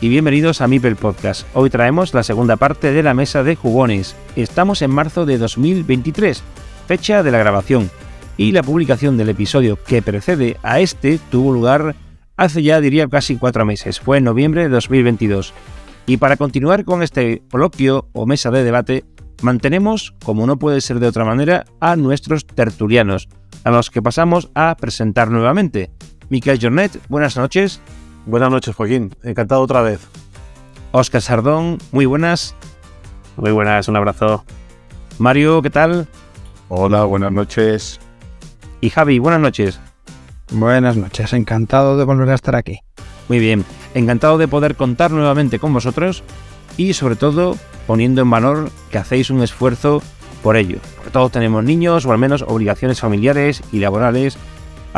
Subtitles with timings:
[0.00, 1.46] Y bienvenidos a Mipel Podcast.
[1.54, 4.16] Hoy traemos la segunda parte de la mesa de jugones.
[4.36, 6.42] Estamos en marzo de 2023,
[6.86, 7.90] fecha de la grabación,
[8.36, 11.94] y la publicación del episodio que precede a este tuvo lugar
[12.36, 15.54] hace ya diría casi cuatro meses, fue en noviembre de 2022.
[16.06, 19.04] Y para continuar con este coloquio o mesa de debate,
[19.42, 23.28] mantenemos, como no puede ser de otra manera, a nuestros tertulianos,
[23.64, 25.90] a los que pasamos a presentar nuevamente.
[26.28, 27.80] Miquel Jornet, buenas noches.
[28.28, 29.14] Buenas noches, Joaquín.
[29.22, 30.06] Encantado otra vez.
[30.92, 32.54] Oscar Sardón, muy buenas.
[33.38, 34.44] Muy buenas, un abrazo.
[35.18, 36.06] Mario, ¿qué tal?
[36.68, 37.98] Hola, buenas noches.
[38.82, 39.80] Y Javi, buenas noches.
[40.52, 42.80] Buenas noches, encantado de volver a estar aquí.
[43.30, 46.22] Muy bien, encantado de poder contar nuevamente con vosotros
[46.76, 50.02] y sobre todo poniendo en valor que hacéis un esfuerzo
[50.42, 50.80] por ello.
[50.96, 54.36] Porque todos tenemos niños o al menos obligaciones familiares y laborales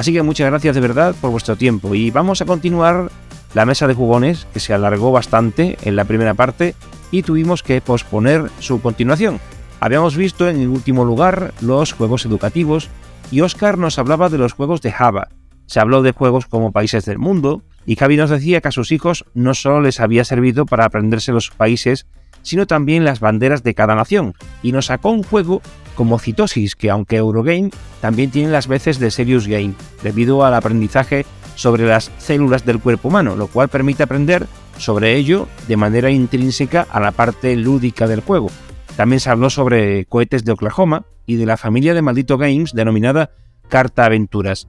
[0.01, 3.11] Así que muchas gracias de verdad por vuestro tiempo y vamos a continuar
[3.53, 6.75] la mesa de jugones que se alargó bastante en la primera parte
[7.11, 9.41] y tuvimos que posponer su continuación.
[9.79, 12.89] Habíamos visto en el último lugar los juegos educativos
[13.31, 15.29] y Oscar nos hablaba de los juegos de Java.
[15.67, 18.93] Se habló de juegos como países del mundo y Javi nos decía que a sus
[18.93, 22.07] hijos no solo les había servido para aprenderse los países,
[22.43, 25.63] sino también las banderas de cada nación, y nos sacó un juego
[25.95, 27.71] como Citosis, que aunque Eurogame
[28.01, 33.09] también tiene las veces de Serious Game, debido al aprendizaje sobre las células del cuerpo
[33.09, 34.47] humano, lo cual permite aprender
[34.79, 38.51] sobre ello de manera intrínseca a la parte lúdica del juego.
[38.97, 43.31] También se habló sobre cohetes de Oklahoma y de la familia de Maldito Games denominada
[43.69, 44.69] Carta Aventuras.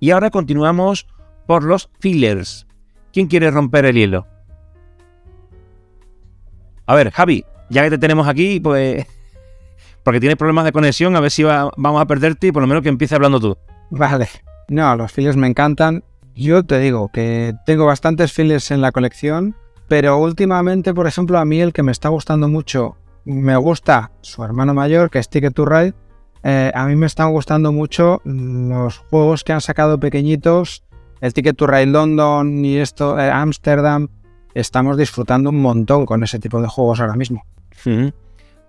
[0.00, 1.06] Y ahora continuamos
[1.46, 2.66] por los fillers.
[3.12, 4.26] ¿Quién quiere romper el hielo?
[6.88, 9.06] A ver, Javi, ya que te tenemos aquí, pues
[10.02, 12.82] porque tienes problemas de conexión, a ver si vamos a perderte y por lo menos
[12.82, 13.58] que empiece hablando tú.
[13.90, 14.26] Vale.
[14.68, 16.02] No, los fillers me encantan.
[16.34, 19.54] Yo te digo que tengo bastantes fillers en la colección,
[19.86, 24.42] pero últimamente, por ejemplo, a mí el que me está gustando mucho, me gusta su
[24.42, 25.92] hermano mayor, que es Ticket to Ride.
[26.42, 30.84] Eh, a mí me están gustando mucho los juegos que han sacado pequeñitos,
[31.20, 34.08] el Ticket to Ride London y esto, eh, Amsterdam.
[34.54, 37.44] Estamos disfrutando un montón con ese tipo de juegos ahora mismo.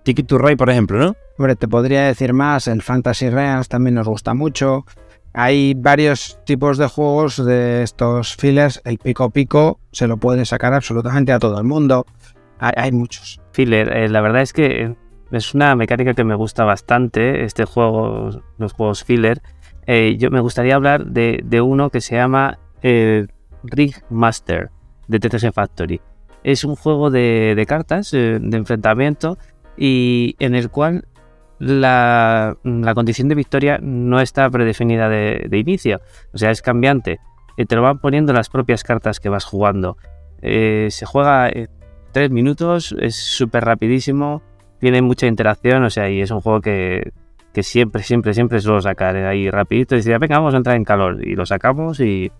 [0.03, 1.15] Ticket to Ride, por ejemplo, ¿no?
[1.37, 4.85] Hombre, te podría decir más, el Fantasy Realms también nos gusta mucho.
[5.33, 8.81] Hay varios tipos de juegos de estos fillers.
[8.83, 12.05] El pico pico se lo puede sacar absolutamente a todo el mundo.
[12.59, 13.39] Hay, muchos.
[13.53, 14.95] Filler, eh, la verdad es que
[15.31, 19.41] es una mecánica que me gusta bastante, este juego, los juegos filler.
[19.87, 23.27] Eh, yo me gustaría hablar de, uno que se llama eh,
[23.63, 24.71] Rig Master
[25.09, 25.99] de TTG Factory.
[26.43, 29.37] Es un juego de, cartas, de enfrentamiento,
[29.75, 31.05] y en el cual
[31.57, 32.55] la,
[32.93, 35.99] condición de victoria no está predefinida de, inicio,
[36.33, 37.19] o sea, es cambiante.
[37.57, 39.97] Y te lo van poniendo las propias cartas que vas jugando.
[40.41, 41.51] Eh, se juega
[42.13, 44.41] tres minutos, es súper rapidísimo,
[44.79, 47.11] tiene mucha interacción, o sea, y es un juego que,
[47.61, 51.25] siempre, siempre, siempre suelo sacar ahí rapidito y decir, venga, vamos a entrar en calor.
[51.25, 52.31] Y lo sacamos y,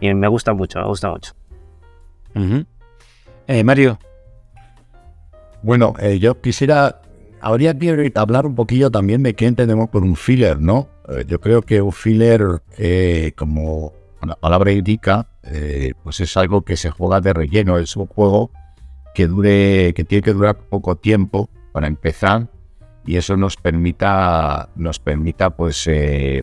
[0.00, 1.32] me gusta mucho, me gusta mucho.
[3.46, 3.98] Eh, Mario,
[5.62, 7.00] bueno, eh, yo quisiera,
[7.40, 10.88] habría que hablar un poquillo también de qué entendemos por un filler, ¿no?
[11.08, 12.62] Eh, yo creo que un filler,
[13.36, 13.92] como
[14.22, 15.26] la palabra indica,
[16.02, 18.50] pues es algo que se juega de relleno, es un juego
[19.14, 22.48] que dure, que tiene que durar poco tiempo para empezar
[23.08, 25.88] y eso nos permita, nos permita pues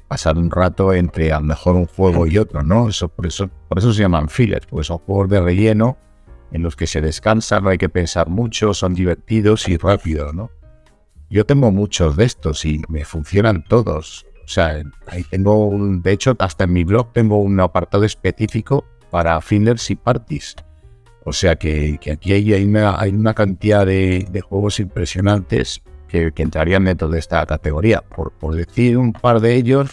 [0.08, 2.90] pasar un rato entre a lo mejor un juego y otro, ¿no?
[2.90, 5.96] Eso, por eso, se llaman fillers, porque son juegos de relleno
[6.52, 10.50] en los que se descansa, no hay que pensar mucho, son divertidos y rápidos, ¿no?
[11.30, 14.26] Yo tengo muchos de estos y me funcionan todos.
[14.44, 19.40] O sea, ahí tengo de hecho, hasta en mi blog tengo un apartado específico para
[19.40, 20.56] fillers y parties.
[21.26, 27.46] O sea que, aquí hay, una, cantidad de, juegos impresionantes que, entrarían dentro de esta
[27.46, 28.02] categoría.
[28.02, 29.90] Por, decir un par de ellos,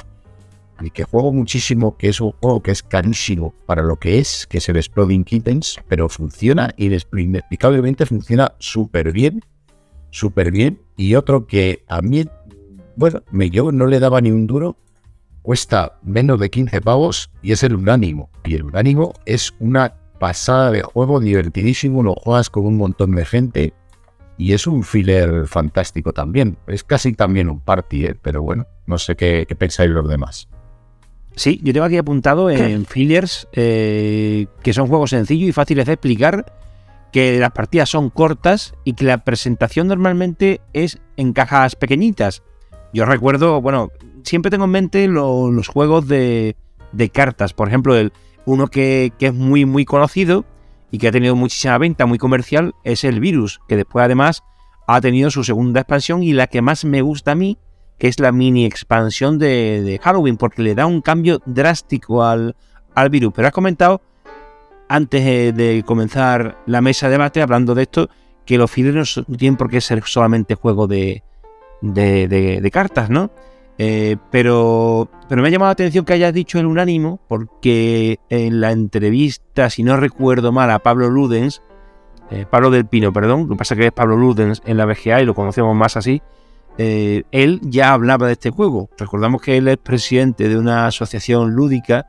[0.80, 4.46] y que juego muchísimo, que es un juego que es carísimo para lo que es,
[4.46, 9.44] que es el Exploding Kittens, pero funciona inexplicablemente, funciona súper bien,
[10.10, 10.80] súper bien.
[10.96, 12.24] Y otro que a mí,
[12.96, 14.76] bueno, me, yo no le daba ni un duro,
[15.42, 18.30] cuesta menos de 15 pavos y es el Unánimo.
[18.44, 23.24] Y el Unánimo es una pasada de juego divertidísimo, lo juegas con un montón de
[23.24, 23.74] gente
[24.42, 26.56] y es un filler fantástico también.
[26.66, 28.16] Es casi también un party, ¿eh?
[28.20, 30.48] pero bueno, no sé qué, pensáis los demás.
[31.36, 35.92] Sí, yo tengo aquí apuntado en fillers eh, que son juegos sencillos y fáciles de
[35.92, 36.52] explicar,
[37.12, 42.42] que las partidas son cortas y que la presentación normalmente es en cajas pequeñitas.
[42.92, 43.90] Yo recuerdo, bueno,
[44.24, 46.56] siempre tengo en mente los juegos de,
[46.90, 48.12] de, cartas, por ejemplo, el,
[48.44, 50.44] uno que, que es muy, muy conocido
[50.92, 54.44] y que ha tenido muchísima venta, muy comercial, es el Virus, que después además
[54.86, 57.58] ha tenido su segunda expansión y la que más me gusta a mí,
[57.98, 62.56] que es la mini expansión de, Halloween, porque le da un cambio drástico al,
[62.94, 63.32] al virus.
[63.34, 64.02] Pero has comentado,
[64.86, 65.24] antes
[65.56, 68.10] de comenzar la mesa de debate, hablando de esto,
[68.44, 71.22] que los fillers no tienen por qué ser solamente juego de,
[71.80, 73.30] de cartas, ¿no?
[73.78, 78.60] Eh, pero, pero me ha llamado la atención que hayas dicho el unánimo, porque en
[78.60, 81.62] la entrevista, si no recuerdo mal, a Pablo Ludens,
[82.30, 84.86] eh, Pablo del Pino, perdón, lo que pasa es que es Pablo Ludens en la
[84.86, 86.22] BGA y lo conocemos más así,
[86.78, 88.88] eh, él ya hablaba de este juego.
[88.96, 92.06] Recordamos que él es presidente de una asociación lúdica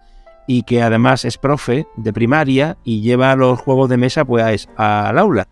[0.47, 5.17] y que además es profe de primaria y lleva los juegos de mesa pues al
[5.17, 5.47] aula.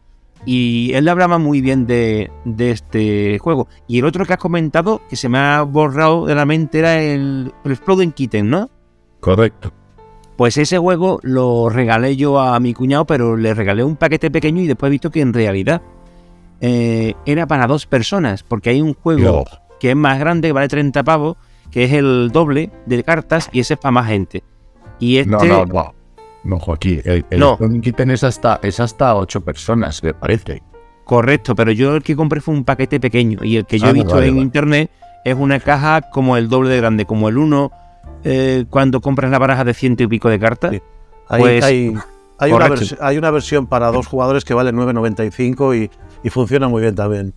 [0.46, 3.68] Y él hablaba muy bien de, este juego.
[3.88, 7.02] Y el otro que has comentado, que se me ha borrado de la mente, era
[7.02, 8.70] el, el Exploding Kitten, ¿no?
[9.20, 9.72] Correcto.
[10.36, 14.62] Pues ese juego lo regalé yo a mi cuñado, pero le regalé un paquete pequeño
[14.62, 15.84] y después he visto que en realidad
[16.62, 19.46] eh, era para dos personas, porque hay un juego
[19.80, 21.38] que es más grande, que vale 30 pavos,
[21.72, 24.44] que es el doble de cartas y ese es para más gente.
[25.00, 25.96] Y este, no, no, no.
[26.44, 27.58] No, Joaquín, el, el no.
[27.60, 30.64] es hasta, es hasta ocho personas, me parece.
[31.04, 33.90] Correcto, pero yo el que compré fue un paquete pequeño y el que yo he
[33.90, 34.90] ah, visto en internet
[35.26, 37.72] es una caja como el doble de grande, como el uno
[38.24, 40.72] eh, cuando compras la baraja de ciento y pico de cartas.
[41.28, 41.96] Pues, hay,
[42.40, 45.92] hay, una hay, una versión para dos jugadores que vale 9.95 y,
[46.24, 47.34] y funciona muy bien también.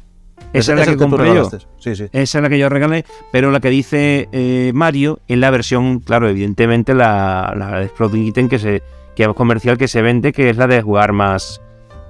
[0.52, 1.48] Esa es la que, compré yo.
[1.84, 5.98] Esa es la que yo regalé, pero la que dice eh, Mario es la versión,
[6.00, 8.82] claro, evidentemente la, la Exploding Item que se
[9.14, 11.60] que es comercial que se vende, que es la de jugar más,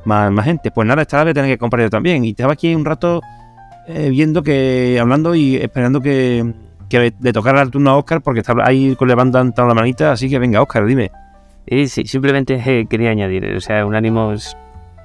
[0.04, 0.70] más, más gente.
[0.70, 2.24] Pues nada, esta la voy a tener que comprar yo también.
[2.24, 3.20] Y estaba aquí un rato
[3.86, 6.52] eh, viendo que, hablando y esperando que,
[6.88, 10.38] que le tocara el turno a Oscar, porque está ahí levantando la manita, así que
[10.38, 11.10] venga, Oscar, dime.
[11.66, 14.34] sí, simplemente eh, quería añadir, o sea, un ánimo,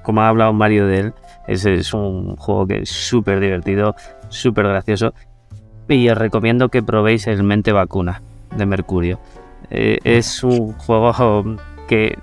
[0.02, 1.14] como ha hablado Mario de él,
[1.46, 3.94] es, un juego que es súper divertido,
[4.28, 5.14] súper gracioso.
[5.88, 8.22] Y os recomiendo que probéis el Mente Vacuna
[8.56, 9.18] de Mercurio.
[9.70, 11.56] Eh, es un juego
[11.88, 12.16] que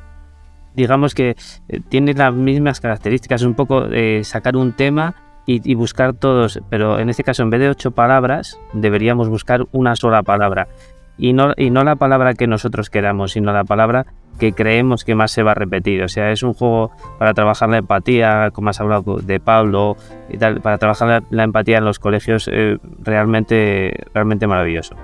[0.77, 1.35] digamos que
[1.67, 5.15] eh, tiene las mismas características, un poco de sacar un tema
[5.49, 9.95] y, buscar todos, pero en este caso en vez de ocho palabras deberíamos buscar una
[9.95, 10.67] sola palabra
[11.17, 14.05] y no, y no la palabra que nosotros queramos, sino la palabra
[14.39, 16.03] que creemos que más se va a repetir.
[16.03, 19.97] O sea, es un juego para trabajar la empatía, como has hablado de Pablo
[20.29, 24.95] y tal, para trabajar la, empatía en los colegios, eh, realmente, realmente maravilloso.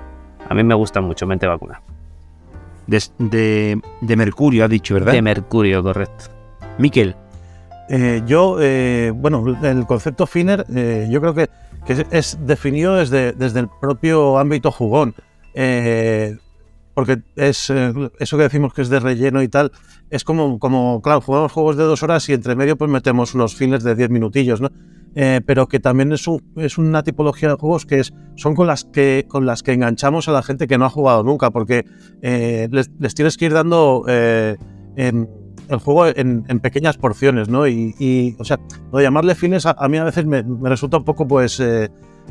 [0.48, 1.80] A mí me gusta mucho Mente Vacuna.
[2.86, 5.12] De, Mercurio, ha dicho, ¿verdad?
[5.12, 6.26] De Mercurio, correcto.
[6.78, 7.16] Miquel.
[7.88, 11.48] Eh, yo, eh, bueno, el concepto Finner, eh, yo creo que,
[12.10, 15.14] es, definido desde, desde, el propio ámbito jugón.
[16.94, 19.72] Porque es eso que decimos que es de relleno y tal,
[20.10, 23.54] es como, como, claro, jugamos juegos de dos horas y entre medio pues metemos unos
[23.54, 24.70] fines de diez minutillos, ¿no?
[25.16, 28.84] Eh, pero que también es, es, una tipología de juegos que es, son con las
[28.84, 31.84] que, con las que enganchamos a la gente que no ha jugado nunca, porque
[32.20, 34.56] eh, les, tienes que ir dando eh,
[34.96, 37.68] el juego en, pequeñas porciones, ¿no?
[37.68, 38.58] Y, o sea,
[38.92, 41.62] lo de llamarle fines a, mí a veces me, resulta un poco, pues,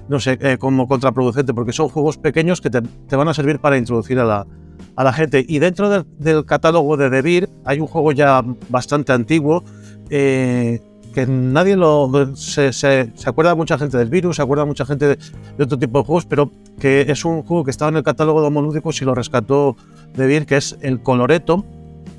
[0.08, 4.20] no sé, como contraproducente, porque son juegos pequeños que te, van a servir para introducir
[4.20, 4.48] a la,
[4.96, 5.46] a la gente.
[5.48, 9.64] Y dentro del, del catálogo de Devir hay un juego ya bastante antiguo,
[11.14, 15.64] que nadie lo se, se, acuerda mucha gente del virus, se acuerda mucha gente de,
[15.64, 18.48] otro tipo de juegos, pero que es un juego que estaba en el catálogo de
[18.48, 19.78] homolúdicos y lo rescató
[20.16, 21.64] de bien, que es el Coloreto,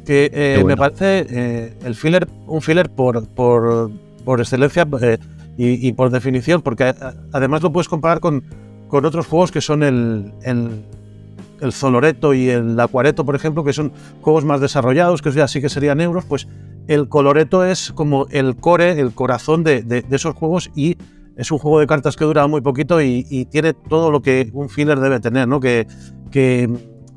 [0.07, 3.90] que eh, me parece eh, el filler, un filler por, por,
[4.25, 4.87] por excelencia
[5.56, 6.94] y, por definición, porque
[7.32, 8.44] además lo puedes comparar con,
[8.88, 14.44] otros juegos que son el, el, Zoloreto y el Acuareto, por ejemplo, que son juegos
[14.44, 16.46] más desarrollados, que ya sí que serían euros, pues
[16.87, 20.96] el Coloreto es como el core, el corazón de, esos juegos y
[21.37, 24.68] es un juego de cartas que dura muy poquito y, tiene todo lo que un
[24.68, 25.61] filler debe tener, ¿no?
[25.61, 25.87] Que,
[26.30, 26.70] que,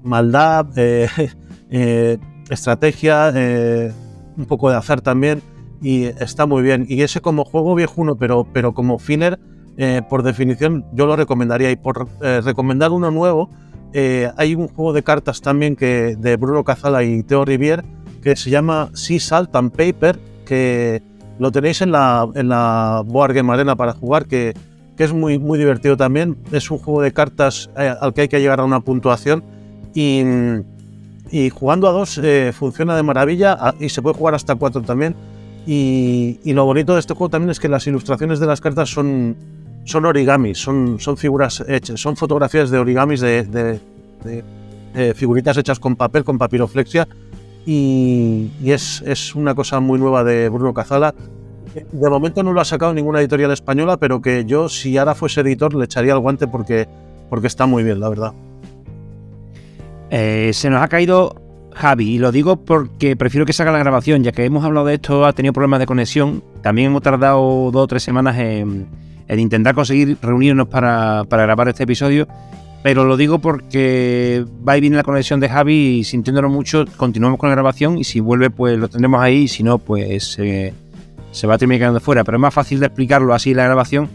[0.03, 1.09] maldad, eh,
[1.69, 2.17] eh,
[2.49, 3.91] estrategia, eh,
[4.37, 5.41] un poco de azar también,
[5.81, 6.85] y está muy bien.
[6.89, 9.39] Y ese como juego viejuno, pero, pero como filler,
[9.77, 11.69] eh, por definición, yo lo recomendaría.
[11.71, 13.49] Y por eh, recomendar uno nuevo,
[13.93, 17.83] eh, hay un juego de cartas también que de Bruno Cazala y Theo Rivier
[18.21, 21.01] que se llama Sea Salt and Paper, que
[21.39, 24.53] lo tenéis en la, en la Board Game Arena para jugar, que,
[24.97, 26.35] que es muy, muy divertido también.
[26.51, 29.43] Es un juego de cartas eh, al que hay que llegar a una puntuación
[29.93, 30.23] y,
[31.31, 32.19] y jugando a dos
[32.53, 35.15] funciona de maravilla a- y se puede jugar hasta cuatro también.
[35.69, 38.89] Y, y lo bonito de este juego también es que las ilustraciones de las cartas
[38.89, 39.35] son,
[39.83, 43.81] son origamis, son, son figuras hechas, son fotografías de origamis de, de-
[45.13, 47.07] figuritas hechas con papel, con papiroflexia.
[47.65, 51.13] Y, y es, es una cosa muy nueva de Bruno Cazala.
[51.91, 55.41] De momento no lo ha sacado ninguna editorial española, pero que yo, si ahora fuese
[55.41, 56.87] editor, le echaría el guante porque,
[57.29, 58.31] porque está muy bien, la verdad.
[60.09, 61.35] Eh, se nos ha caído
[61.77, 64.95] Javi, y lo digo porque prefiero que salga la grabación, ya que hemos hablado de
[64.95, 66.43] esto, ha tenido problemas de conexión.
[66.61, 68.87] También hemos tardado dos o tres semanas en,
[69.27, 72.27] en intentar conseguir reunirnos para, grabar este episodio.
[72.83, 77.39] Pero lo digo porque va y viene la conexión de Javi y sintiéndolo mucho, continuamos
[77.39, 79.43] con la grabación y si vuelve, pues lo tendremos ahí.
[79.43, 80.37] Y si no, pues
[81.31, 82.23] se va a terminar quedando fuera.
[82.23, 84.09] Pero es más fácil de explicarlo así la grabación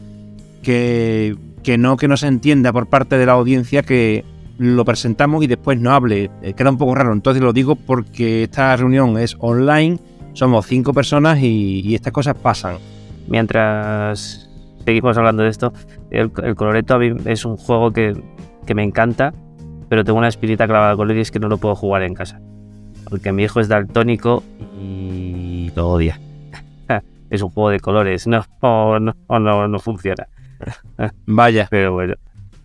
[0.62, 4.24] que, que no que no se entienda por parte de la audiencia que
[4.58, 6.30] lo presentamos y después no hable.
[6.42, 7.12] Eh, queda un poco raro.
[7.12, 9.98] Entonces lo digo porque esta reunión es online,
[10.32, 12.76] somos cinco personas y, y estas cosas pasan.
[13.28, 14.50] Mientras
[14.84, 15.72] seguimos hablando de esto,
[16.10, 18.20] el, el Coloreto a mí es un juego que,
[18.66, 19.32] que me encanta,
[19.88, 22.14] pero tengo una espinita clavada con él y es que no lo puedo jugar en
[22.14, 22.40] casa.
[23.08, 24.42] Porque mi hijo es daltónico
[24.80, 26.20] y lo odia.
[27.30, 30.26] es un juego de colores, no, no, no, no, no funciona.
[31.26, 31.66] Vaya.
[31.70, 32.14] Pero bueno,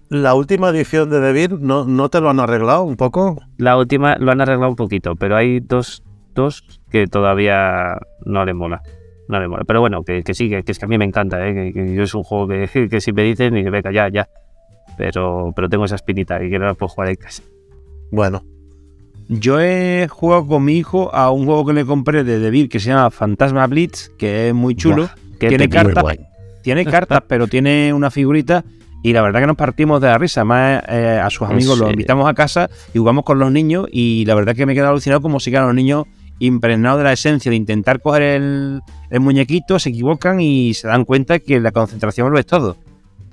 [0.09, 3.41] La última edición de Devir, ¿no, ¿no te lo han arreglado un poco?
[3.57, 8.53] la última lo han arreglado un poquito, pero hay dos, dos que todavía no le
[8.53, 8.81] mola.
[9.27, 9.63] No le mola.
[9.67, 11.53] Pero bueno, que, que sí, que, que es que a mí me encanta, ¿eh?
[11.53, 14.07] que, que yo es un juego que, que si me dicen y que venga, ya,
[14.07, 14.29] ya.
[14.97, 17.43] Pero, pero tengo esa espinita y que no la puedo jugar en casa.
[18.11, 18.43] Bueno,
[19.27, 22.79] Yo he jugado con mi hijo a un juego que le compré de Devir que
[22.79, 25.03] se llama Fantasma Blitz, que es muy chulo.
[25.03, 26.03] Buah, ¿Qué Tiene cartas,
[26.63, 28.63] tiene cartas, pero tiene una figurita.
[29.07, 30.43] Y la verdad que nos partimos de la risa.
[30.43, 33.87] Más eh, a sus ¿En amigos los invitamos a casa y jugamos con los niños.
[33.91, 36.03] Y la verdad que me he quedado alucinado como si quedan los niños
[36.39, 41.05] impregnados de la esencia de intentar coger el, el muñequito, se equivocan y se dan
[41.05, 42.75] cuenta que la concentración lo es todo.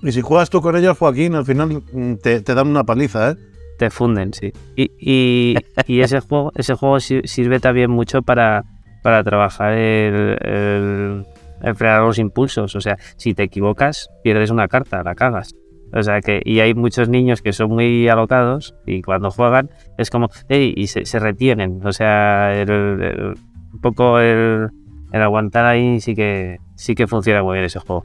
[0.03, 3.33] y si juegas tú con ellos, Joaquín, al final mm, te, te dan una paliza,
[3.33, 3.37] ¿eh?
[3.79, 4.53] Te funden, sí.
[4.77, 5.57] Y, y,
[5.89, 8.63] y ese juego, ese juego si- sirve también mucho para,
[9.03, 11.25] para trabajar el, el,
[11.63, 12.75] el frenar los impulsos.
[12.77, 15.51] O sea, si te equivocas, pierdes una carta, la cagas.
[15.95, 20.11] O sea que, y hay muchos niños que son muy alocados y cuando juegan es
[20.11, 21.81] como, "Ey", y se, retienen.
[21.87, 23.35] O sea, el-
[23.73, 24.69] un poco el,
[25.13, 28.03] aguantar ahí sí que sí que funciona muy bien ese juego.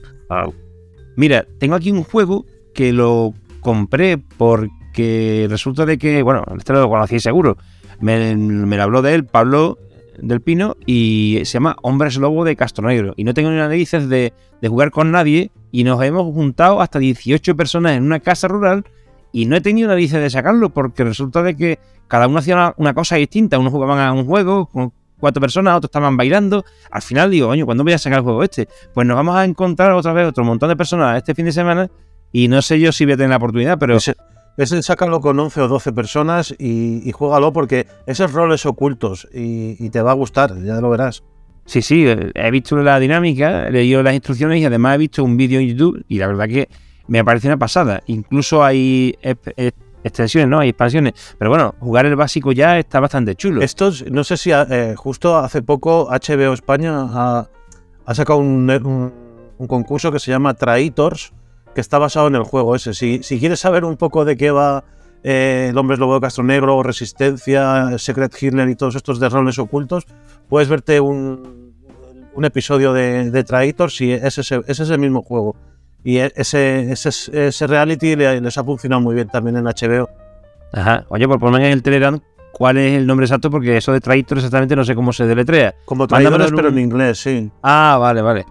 [1.15, 6.87] Mira, tengo aquí un juego que lo compré porque resulta de que, bueno, este lo
[6.87, 7.57] conocí seguro.
[7.99, 9.77] Me, me lo habló de él, Pablo
[10.21, 13.13] del Pino, y se llama Hombres Lobo de Castronegro.
[13.17, 15.51] Y no tengo ni narices de, de jugar con nadie.
[15.71, 18.85] Y nos hemos juntado hasta 18 personas en una casa rural.
[19.31, 22.93] Y no he tenido narices de sacarlo porque resulta de que cada uno hacía una,
[22.93, 23.59] cosa distinta.
[23.59, 26.65] Unos jugaban a un juego con cuatro personas, otros estaban bailando.
[26.89, 28.67] Al final digo, coño, ¿cuándo voy a sacar el juego este?
[28.93, 31.89] Pues nos vamos a encontrar otra vez otro montón de personas este fin de semana.
[32.31, 33.97] Y no sé yo si voy a tener la oportunidad, pero
[34.61, 39.75] ese sácalo con 11 o 12 personas y, y juégalo porque esos roles ocultos y,
[39.83, 41.23] y te va a gustar, ya lo verás.
[41.65, 45.23] Sí, sí, eh, he visto la dinámica, he leído las instrucciones y además he visto
[45.23, 46.67] un vídeo en YouTube y la verdad que
[47.07, 48.01] me parece una pasada.
[48.07, 49.15] Incluso hay
[50.03, 50.59] extensiones, ¿no?
[50.59, 51.13] Hay expansiones.
[51.37, 53.61] Pero bueno, jugar el básico ya está bastante chulo.
[53.61, 57.49] Estos, no sé si eh, justo hace poco HBO España ha,
[58.05, 59.13] ha sacado un, un-
[59.57, 61.33] un concurso que se llama Traitors,
[61.79, 62.93] que está basado en el juego ese.
[62.93, 64.83] Si, si quieres saber un poco de qué va
[65.23, 69.57] eh, el hombre lobo de Castro Negro, Resistencia, Secret Hitler y todos estos de roles
[69.59, 70.05] ocultos,
[70.49, 71.73] puedes verte un,
[72.33, 75.55] un episodio de, de Traitors y es ese, es ese mismo juego.
[76.03, 80.09] Y e- ese, ese, ese reality le- les ha funcionado muy bien también en HBO.
[80.73, 81.05] Ajá.
[81.07, 82.19] Oye, por ponerme en el Telegram
[82.51, 85.75] cuál es el nombre exacto porque eso de Traitor exactamente no sé cómo se deletrea.
[85.85, 87.49] Como traidores, pero en inglés, sí.
[87.63, 88.45] Ah, vale, vale.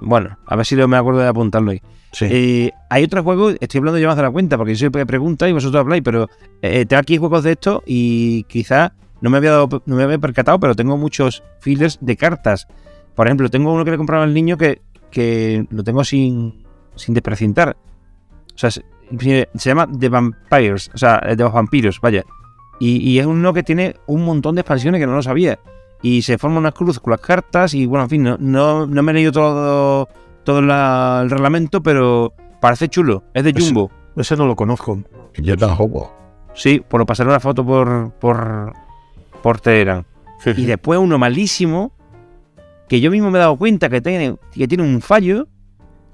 [0.00, 1.80] Bueno, a ver si me acuerdo de apuntarlo ahí.
[2.12, 2.26] Sí.
[2.30, 5.48] Eh, hay otros juegos, estoy hablando yo más de la cuenta, porque yo siempre pregunta
[5.48, 6.28] y vosotros habláis, pero
[6.62, 10.18] eh, tengo aquí juegos de esto y quizá no me había dado- no me había
[10.18, 12.66] percatado, pero tengo muchos fillers de cartas.
[13.14, 16.64] Por ejemplo, tengo uno que le compraba al niño que, que lo tengo sin,
[16.96, 17.76] sin desprecintar.
[18.54, 18.82] O sea, se,
[19.54, 22.24] llama The Vampires, o sea, de los vampiros, vaya.
[22.78, 25.58] Y, y es uno que tiene un montón de expansiones que no lo sabía.
[26.02, 29.02] Y se forma una cruz con las cartas y bueno, en fin, no, no, no
[29.02, 30.08] me he leído todo,
[30.44, 33.24] todo la- el reglamento, pero parece chulo.
[33.34, 33.90] Es de Jumbo.
[34.16, 35.02] Ese no lo conozco.
[35.38, 36.12] Yo tampoco.
[36.54, 38.72] Sí, por lo pasaré una foto por, por,
[39.42, 40.04] por Telegram.
[40.44, 41.92] Y después uno malísimo,
[42.88, 45.46] que yo mismo me he dado cuenta que tiene, que tiene un fallo.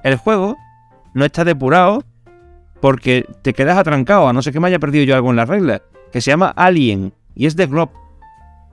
[0.03, 0.57] El juego
[1.15, 2.03] no está depurado
[2.81, 5.49] porque te quedas atrancado, a no ser que me haya perdido yo algo en las
[5.49, 5.81] reglas.
[6.13, 7.91] Que se llama Alien y es de Glob.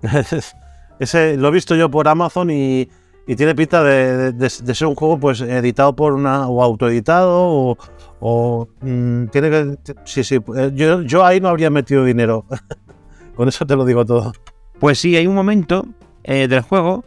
[1.00, 2.88] Ese lo he visto yo por Amazon y,
[3.26, 7.78] y tiene pinta de, ser un juego pues editado por una o autoeditado
[8.20, 12.46] o, mm, tiene que sí sí eh, yo, yo ahí no habría metido dinero.
[13.36, 14.34] Con eso te lo digo todo.
[14.80, 15.86] Pues sí, hay un momento
[16.24, 17.04] eh, del juego,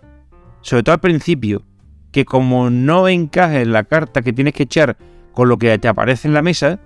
[0.60, 1.62] sobre todo al principio,
[2.10, 4.96] que como no encaje en la carta que tienes que echar
[5.32, 6.80] con lo que te aparece en la mesa,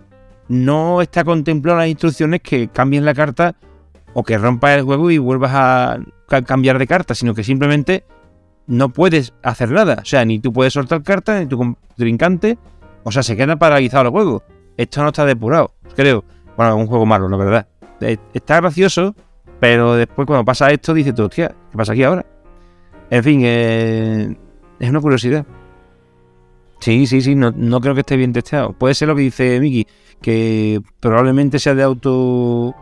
[0.48, 3.54] no está contemplado las instrucciones que cambies la carta
[4.12, 8.04] o que rompas el juego y vuelvas a ca- cambiar de carta, sino que simplemente
[8.70, 9.98] no puedes hacer nada.
[10.00, 12.56] O sea, ni tú puedes soltar carta, ni tu contrincante.
[13.02, 14.42] O sea, se queda paralizado el juego.
[14.76, 16.24] Esto no está depurado, creo.
[16.56, 17.66] Bueno, es un juego malo, la verdad.
[18.00, 19.14] Eh, Está gracioso,
[19.58, 22.24] pero después cuando pasa esto dices tú, hostia, ¿qué pasa aquí ahora?
[23.10, 24.36] En fin, eh,
[24.78, 25.44] es una curiosidad.
[26.78, 28.72] Sí, sí, sí, no, no creo que esté bien testeado.
[28.72, 29.86] Puede ser lo que dice Miki,
[30.22, 32.74] que probablemente sea de auto...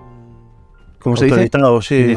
[1.00, 1.48] ¿Cómo se dice?
[1.80, 2.14] sí,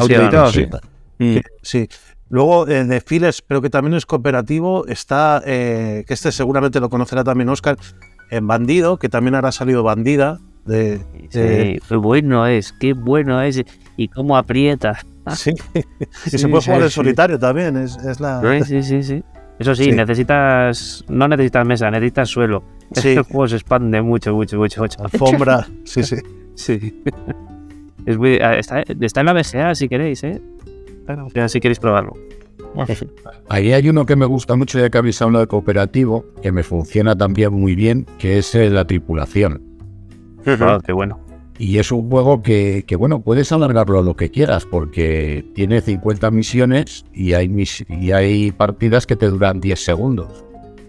[0.51, 1.90] Sí, sí, sí.
[2.32, 6.90] Luego eh, de Files, pero que también es cooperativo, está, eh, que este seguramente lo
[6.90, 7.78] conocerá también Oscar,
[8.32, 10.40] en Bandido, que también ahora ha salido Bandida.
[10.66, 11.00] De,
[11.32, 13.62] de- Sí, qué bueno es, qué bueno es
[13.98, 15.00] y cómo aprieta.
[15.36, 15.52] sí.
[15.74, 17.76] y Sí, se puede sí, jugar en solitario también.
[17.78, 19.24] Es, es la, Sí, sí, sí.
[19.60, 21.04] Eso sí, necesitas.
[21.10, 22.64] No necesitas mesa, necesitas suelo.
[22.92, 25.04] Este juego se expande mucho, mucho, mucho, mucho.
[25.04, 25.68] alfombra.
[25.84, 26.16] sí, sí.
[26.56, 27.04] Sí.
[28.06, 30.42] Es muy, ah, está, está en la BGA si queréis, ¿eh?
[31.50, 32.13] Si queréis probarlo.
[33.50, 36.64] Ahí hay uno que me gusta mucho, ya que habéis hablado de cooperativo, que me
[36.64, 39.61] funciona también muy bien, que es la tripulación.
[40.48, 41.20] Ah, qué bueno.
[41.59, 46.31] Y es un juego que, que, bueno, puedes alargarlo lo que quieras, porque tiene 50
[46.31, 50.44] misiones y hay, mis- y hay partidas que te duran 10 segundos.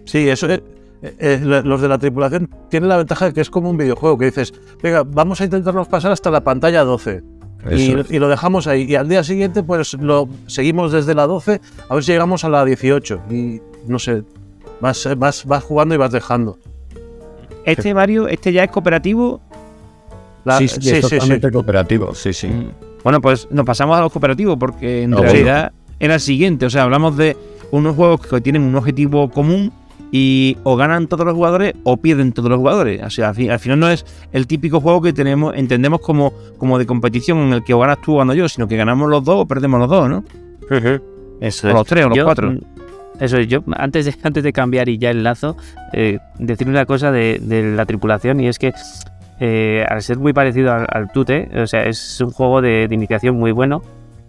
[0.05, 0.61] Sí, eso es-
[1.03, 4.17] eh, eh, los de la tripulación tienen la ventaja de que es como un videojuego,
[4.17, 7.21] que dices, venga, vamos a intentarnos pasar hasta la pantalla 12.
[7.71, 8.83] Y, lo dejamos ahí.
[8.83, 12.49] Y al día siguiente, pues lo seguimos desde la 12, a ver si llegamos a
[12.49, 13.21] la 18.
[13.29, 14.23] Y no sé,
[14.81, 16.57] vas, vas, vas jugando y vas dejando.
[17.65, 19.41] Este Mario, este ya es cooperativo.
[20.43, 22.47] La- sí, sí, es totalmente cooperativo, sí, sí.
[22.47, 22.71] Mm.
[23.03, 26.65] Bueno, pues nos pasamos a los cooperativos, porque en Ah, realidad era el siguiente.
[26.65, 27.37] O sea, hablamos de
[27.71, 29.71] unos juegos que tienen un objetivo común
[30.15, 33.01] y o ganan todos los jugadores o pierden todos los jugadores.
[33.01, 36.31] O sea, al, fin- al final no es el típico juego que tenemos, entendemos como,
[36.59, 39.09] como de competición en el que o ganas tú o gano yo, sino que ganamos
[39.09, 40.23] los dos o perdemos los dos, ¿no?
[41.41, 42.51] Eso O los tres o los Yo, cuatro.
[42.51, 42.59] mm,
[43.19, 45.57] Eso es, yo antes de, antes de cambiar y ya el lazo,
[45.93, 48.71] eh, decir una cosa de, de la tripulación y es que
[49.39, 52.93] eh, al ser muy parecido al, al Tute, o sea, es un juego de, de
[52.95, 53.81] iniciación muy bueno,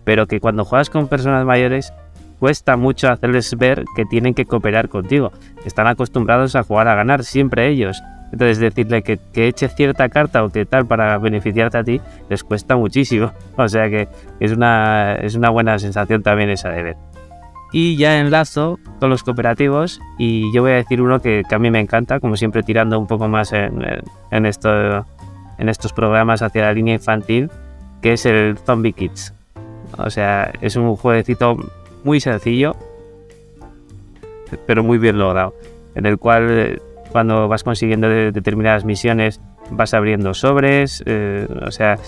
[0.05, 1.93] pero que cuando juegas con personas mayores
[2.39, 5.33] cuesta mucho hacerles ver que tienen que cooperar contigo.
[5.65, 8.03] Están acostumbrados a jugar a ganar siempre ellos.
[8.33, 12.43] Entonces decirle que, que eche cierta carta o que tal para beneficiarte a ti les
[12.43, 13.33] cuesta muchísimo.
[13.57, 14.09] O sea que
[14.41, 16.97] es una, es una buena sensación también esa de ver.
[17.73, 21.59] Y ya enlazo con los cooperativos y yo voy a decir uno que, que a
[21.59, 23.85] mí me encanta, como siempre tirando un poco más en,
[24.31, 25.07] en, esto,
[25.59, 27.51] en estos programas hacia la línea infantil,
[28.01, 29.35] que es el Zombie Kids.
[29.99, 31.57] O sea, es un jueguecito
[32.05, 32.77] muy sencillo,
[34.67, 35.55] pero muy bien logrado,
[35.95, 36.79] en el cual eh,
[37.11, 39.41] cuando vas consiguiendo de- determinadas misiones
[39.71, 41.99] vas abriendo sobres, eh, o sea,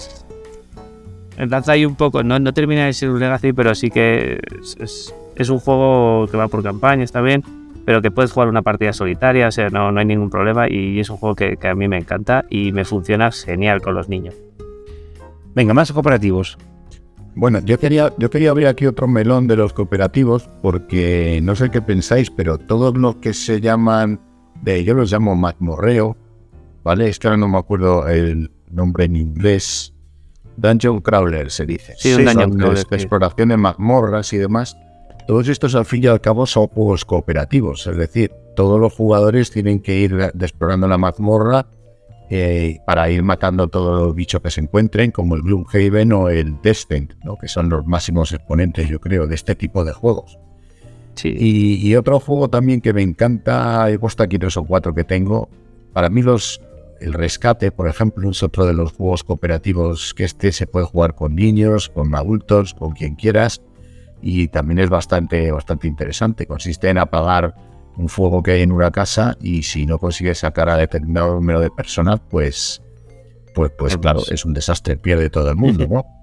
[1.39, 4.39] lanza ahí un poco, no, no termina de ser un Legacy, pero sí que
[5.37, 7.43] es un juego que va por campaña, está bien,
[7.85, 10.99] pero que puedes jugar una partida solitaria, o sea, no, no hay ningún problema y
[11.01, 14.09] es un juego que, que a mí me encanta y me funciona genial con los
[14.09, 14.35] niños.
[15.55, 16.59] Venga, más cooperativos.
[17.37, 21.71] Bueno, yo quería, yo quería abrir aquí otro melón de los cooperativos, porque no sé
[21.71, 24.19] qué pensáis, pero todos los que se llaman,
[24.63, 26.17] de, yo los llamo mazmorreo,
[26.83, 27.11] ¿vale?
[27.11, 29.93] Es que ahora no me acuerdo el nombre en inglés.
[30.57, 31.93] Dungeon Crawler se dice.
[31.99, 34.75] Sí, un dungeon crawler, exploración de mazmorras y demás.
[35.27, 39.51] Todos estos al fin y al cabo son juegos cooperativos, es decir, todos los jugadores
[39.51, 41.67] tienen que ir explorando la mazmorra
[42.31, 46.61] eh, para ir matando todos los bichos que se encuentren, como el Gloomhaven o el
[46.63, 47.37] Descent, ¿no?
[47.37, 50.39] que son los máximos exponentes, yo creo, de este tipo de juegos.
[51.15, 54.95] Sí, Y, y otro juego también que me encanta, he puesto aquí tres o cuatro
[54.95, 55.49] que tengo,
[55.93, 56.61] para mí los,
[57.01, 61.15] el rescate, por ejemplo, es otro de los juegos cooperativos que este se puede jugar
[61.15, 63.63] con niños, con adultos, con quien quieras.
[64.21, 66.47] Y también es bastante, bastante interesante.
[66.47, 67.55] Consiste en apagar
[67.97, 71.61] un fuego que hay en una casa y si no consigues sacar a determinado número
[71.61, 72.83] de personas, pues,
[73.55, 76.05] pues, pues claro, es un desastre, pierde todo el mundo, ¿no?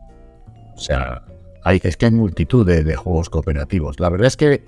[0.75, 1.23] O sea,
[1.63, 3.99] hay, es que hay multitud de, juegos cooperativos.
[3.99, 4.63] La verdad es que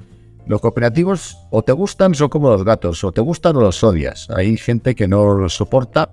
[0.46, 4.30] los cooperativos o te gustan, son como los gatos, o te gustan o los odias.
[4.30, 6.12] Hay gente que no los soporta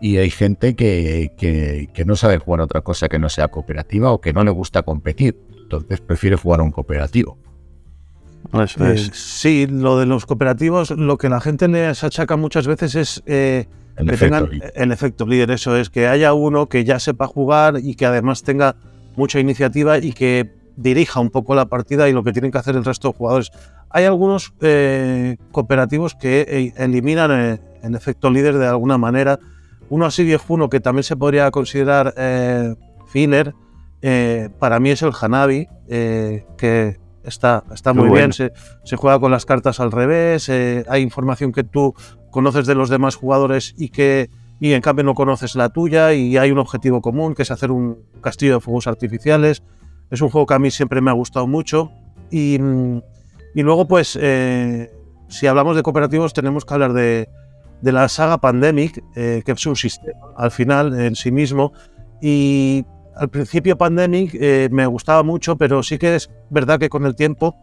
[0.00, 4.20] y hay gente que, que, no sabe jugar otra cosa que no sea cooperativa o
[4.20, 5.38] que no le gusta competir.
[5.62, 7.38] Entonces prefiere jugar a un cooperativo.
[8.52, 13.22] Eh, sí, lo de los cooperativos, lo que la gente les achaca muchas veces es
[13.26, 14.72] eh, el que efecto tengan líder.
[14.74, 15.50] el efecto líder.
[15.50, 18.76] Eso es, que haya uno que ya sepa jugar y que además tenga
[19.16, 22.76] mucha iniciativa y que dirija un poco la partida y lo que tienen que hacer
[22.76, 23.50] el resto de jugadores.
[23.90, 29.38] Hay algunos eh, cooperativos que eh, eliminan eh, el efecto líder de alguna manera.
[29.90, 32.74] Uno así viejuno que también se podría considerar eh,
[33.08, 33.54] filler,
[34.60, 38.18] para mí es el Hanabi, que está, está Muy muy, bueno.
[38.26, 38.32] bien.
[38.32, 38.52] Se,
[38.84, 41.94] se juega con las cartas al revés, eh, hay información que tú
[42.30, 44.28] conoces de los demás jugadores y que
[44.60, 47.70] y en cambio no conoces la tuya y hay un objetivo común que es hacer
[47.70, 49.62] un castillo de fuegos artificiales.
[50.10, 51.92] Es un juego que a mí siempre me ha gustado mucho
[52.30, 52.58] y,
[53.54, 54.90] y luego pues eh,
[55.28, 57.28] si hablamos de cooperativos tenemos que hablar de,
[57.82, 61.72] de la saga Pandemic, eh, que es un sistema al final en sí mismo
[62.20, 62.84] y
[63.18, 67.14] al principio Pandemic eh, me gustaba mucho, pero sí que es verdad que con el
[67.14, 67.56] tiempo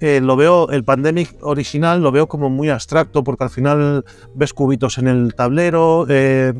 [0.00, 4.52] eh, lo veo, el Pandemic original lo veo como muy abstracto, porque al final ves
[4.52, 6.52] cubitos en el tablero, eh,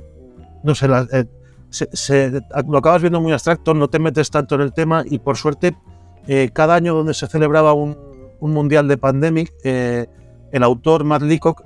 [0.62, 1.24] no sé, la- eh,
[1.70, 5.18] se- se- lo acabas viendo muy abstracto, no te metes tanto en el tema y
[5.18, 5.76] por suerte
[6.26, 7.96] eh, cada año donde se celebraba un,
[8.40, 10.06] un mundial de Pandemic, eh,
[10.52, 11.64] el autor Matt Leacock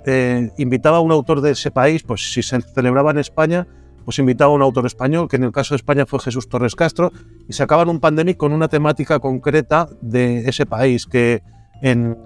[0.56, 3.66] invitaba a un autor de ese país, pues si se celebraba en España,
[4.08, 6.74] pues invitaba a un autor español, que en el caso de España fue Jesús Torres
[6.74, 7.12] Castro,
[7.46, 11.42] y sacaban un Pandemic con una temática concreta de ese país, que
[11.82, 12.16] en,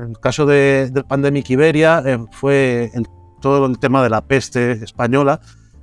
[0.00, 2.90] el caso de- del Pandemic Iberia eh, fue
[3.40, 5.40] todo el tema de la peste española.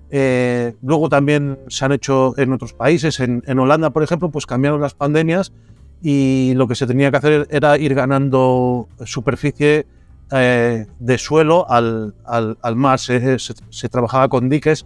[0.10, 4.82] Eh, luego también se han hecho en otros países, en, Holanda, por ejemplo, pues cambiaron
[4.82, 5.54] las pandemias
[6.02, 9.88] y lo que se tenía que hacer era ir ganando superficie
[10.30, 13.00] eh, de suelo al, al- al mar.
[13.00, 14.86] Se trabajaba con diques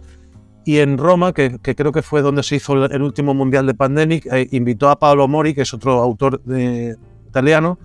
[0.64, 4.26] y en Roma, que, creo que fue donde se hizo el, último mundial de Pandemic,
[4.26, 6.96] eh, invitó a Paolo Mori, que es otro autor de-
[7.26, 7.78] italiano,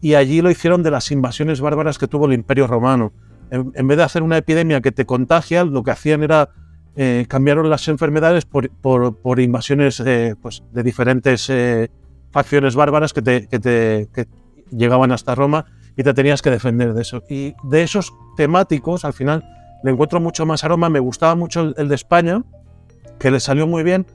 [0.00, 3.12] y allí lo hicieron de las invasiones bárbaras que tuvo el Imperio Romano.
[3.50, 6.48] En, vez de hacer una epidemia que te contagia, lo que hacían era
[6.96, 11.90] eh, cambiaron las enfermedades por, invasiones eh, pues, de diferentes eh,
[12.30, 14.26] facciones bárbaras que, que
[14.70, 15.66] llegaban hasta Roma
[15.96, 17.22] y te tenías que defender de eso.
[17.28, 19.44] Y de esos temáticos, al final,
[19.82, 20.88] le encuentro mucho más aroma.
[20.88, 22.42] Me gustaba mucho el, de España,
[23.18, 24.06] que le salió muy bien,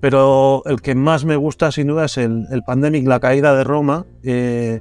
[0.00, 3.64] pero el que más me gusta, sin duda, es el, el Pandemic, la caída de
[3.64, 4.80] Roma, eh,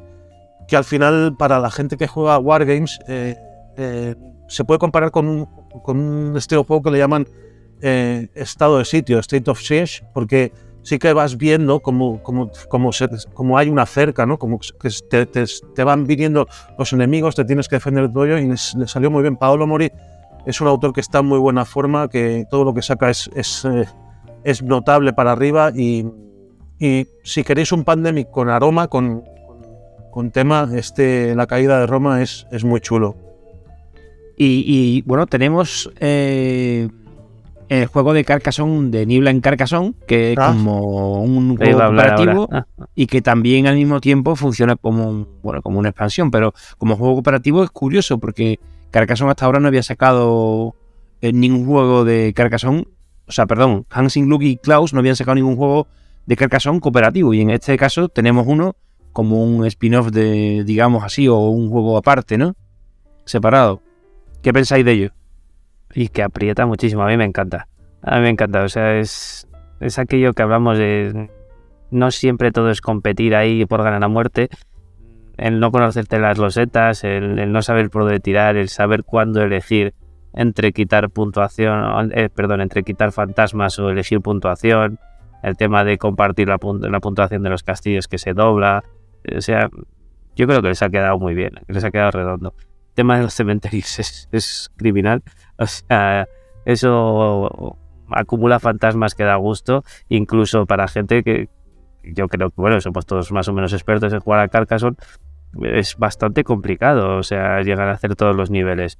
[0.67, 3.35] que al final, para la gente que juega Wargames, eh,
[3.77, 4.15] eh,
[4.47, 5.45] se puede comparar con un,
[5.83, 7.27] con un estilo juego que le llaman
[7.81, 12.91] eh, estado de sitio, state of siege, porque sí que vas viendo como, como, como,
[12.93, 14.37] se- como hay una cerca, ¿no?
[14.37, 18.47] como que te, te- te van viniendo los enemigos, te tienes que defender tuyo y
[18.47, 19.35] les- le salió muy bien.
[19.35, 19.91] Paolo Mori
[20.45, 23.29] es un autor que está en muy buena forma, que todo lo que saca es,
[23.35, 23.85] es, eh,
[24.43, 26.05] es notable para arriba y,
[26.79, 29.23] y si queréis un pandemic con aroma, con,
[30.11, 33.15] con, tema, este, la caída de Roma es, es muy chulo.
[34.37, 36.89] Y, y, bueno, tenemos eh,
[37.69, 40.49] el juego de Carcassonne, de Niebla en Carcassonne, que es Ah.
[40.53, 42.49] como un juego cooperativo.
[42.51, 46.53] Ah, y que también al mismo tiempo funciona como, un- bueno, como una expansión, pero
[46.77, 48.59] como juego cooperativo es curioso porque
[48.99, 50.75] Carcassonne hasta ahora no había sacado
[51.21, 52.87] eh, ningún juego de Carcassonne,
[53.27, 55.87] o sea, perdón, Hansing, Luke y Klaus no habían sacado ningún juego
[56.25, 58.75] de Carcassonne cooperativo y en este caso tenemos uno
[59.11, 62.55] como un spin-off de, digamos así, o un juego aparte, ¿no?
[63.25, 63.81] Separado.
[64.41, 65.11] ¿Qué pensáis de ello?
[65.95, 67.03] y que aprieta muchísimo.
[67.03, 67.67] A mí me encanta.
[68.01, 68.63] A mí me encanta.
[68.63, 69.47] O sea, es,
[69.79, 71.29] es aquello que hablamos de.
[71.89, 74.49] No siempre todo es competir ahí por ganar a muerte.
[75.37, 79.93] El no conocerte las losetas, el, no saber por dónde tirar, el saber cuándo elegir
[80.33, 84.99] entre quitar puntuación, eh, perdón, entre quitar fantasmas o elegir puntuación.
[85.43, 88.83] El tema de compartir la, pun- la puntuación de los castillos que se dobla.
[89.35, 89.69] O sea,
[90.35, 92.53] yo creo que les ha quedado muy bien, les ha quedado redondo.
[92.59, 95.21] El tema de los cementerios es, es criminal.
[95.57, 96.27] O sea,
[96.65, 97.77] eso
[98.09, 101.49] acumula fantasmas que da gusto, incluso para gente que
[102.03, 104.95] yo creo que, bueno, somos todos más o menos expertos en jugar a Carcassonne,
[105.63, 108.97] es bastante complicado, o sea, llegar a hacer todos los niveles.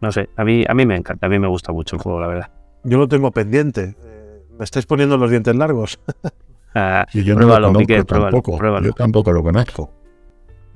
[0.00, 2.20] no sé, a mí, a mí me encanta, a mí me gusta mucho el juego,
[2.20, 2.50] la verdad.
[2.84, 3.96] Yo lo tengo pendiente.
[4.04, 5.98] Eh, me estáis poniendo los dientes largos.
[6.78, 8.58] Ah, Y yo pruébalo, no lo conozco Miquel, pruébalo, tampoco.
[8.58, 8.86] pruébalo.
[8.86, 9.90] Yo tampoco lo conozco.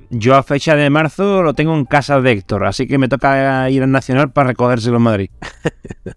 [0.08, 3.68] Yo a fecha de marzo lo tengo en casa de Héctor, así que me toca
[3.68, 5.30] ir al Nacional para recogérselo en Madrid.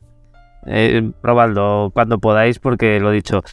[0.65, 3.43] Eh, probadlo cuando podáis, porque lo dicho,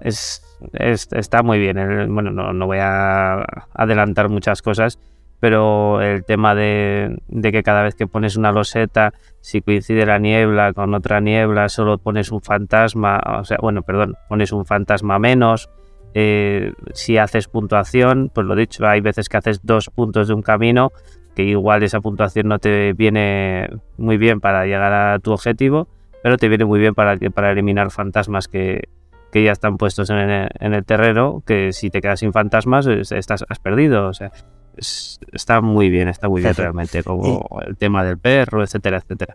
[0.00, 1.78] es, es- está muy bien.
[1.78, 4.98] El- bueno, no, no voy a adelantar muchas cosas,
[5.40, 10.18] pero el tema de, de que cada vez que pones una loseta, si coincide la
[10.18, 15.18] niebla con otra niebla, solo pones un fantasma, o sea, bueno, perdón, pones un fantasma
[15.18, 15.68] menos.
[16.14, 20.40] Eh, si haces puntuación, pues lo dicho, hay veces que haces dos puntos de un
[20.40, 20.90] camino,
[21.34, 25.88] que igual esa puntuación no te viene muy bien para llegar a tu objetivo,
[26.22, 28.88] pero te viene muy bien para, para eliminar fantasmas que,
[29.36, 32.86] que ya están puestos en el, en el terreno, que si te quedas sin fantasmas
[32.86, 34.08] es- estás, has perdido.
[34.08, 34.32] O sea,
[34.78, 39.34] es- está muy bien, está muy bien realmente, como el tema del perro, etcétera, etcétera.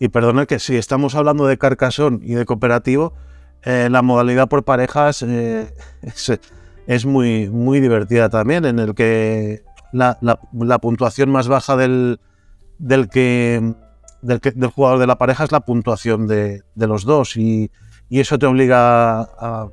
[0.00, 3.14] Y perdonad que si estamos hablando de Carcassonne y de cooperativo,
[3.62, 5.72] eh, la modalidad por parejas eh,
[6.02, 6.32] es,
[6.88, 12.18] es muy, muy divertida también, en el que la, la- la puntuación más baja del,
[12.78, 13.72] del, que,
[14.22, 17.70] del, que- del jugador de la pareja es la puntuación de, de los dos y,
[18.08, 19.68] y eso te obliga a,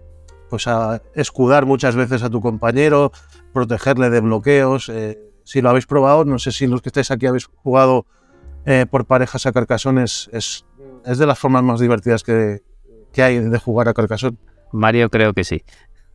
[0.49, 3.11] pues a escudar muchas veces a tu compañero,
[3.53, 4.89] protegerle de bloqueos.
[4.89, 8.05] eh, si lo habéis probado, no sé si los que estáis aquí habéis jugado
[8.65, 10.65] eh, por parejas a Carcassonne es, es,
[11.05, 12.63] es de las formas más divertidas que,
[13.13, 14.37] que hay de jugar a Carcassonne.
[14.71, 15.63] Mario creo que sí.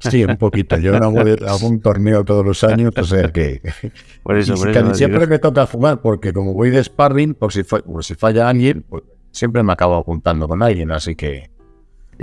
[0.00, 0.78] Sí, un poquito.
[0.78, 3.60] Yo hago, hago un torneo todos los años, o sea que...
[4.24, 5.30] Por eso, y por casi eso siempre digo.
[5.30, 8.82] me toca jugar, porque como voy de sparring, por si, fa- por si falla alguien,
[8.88, 11.50] pues siempre me acabo apuntando con alguien, así que...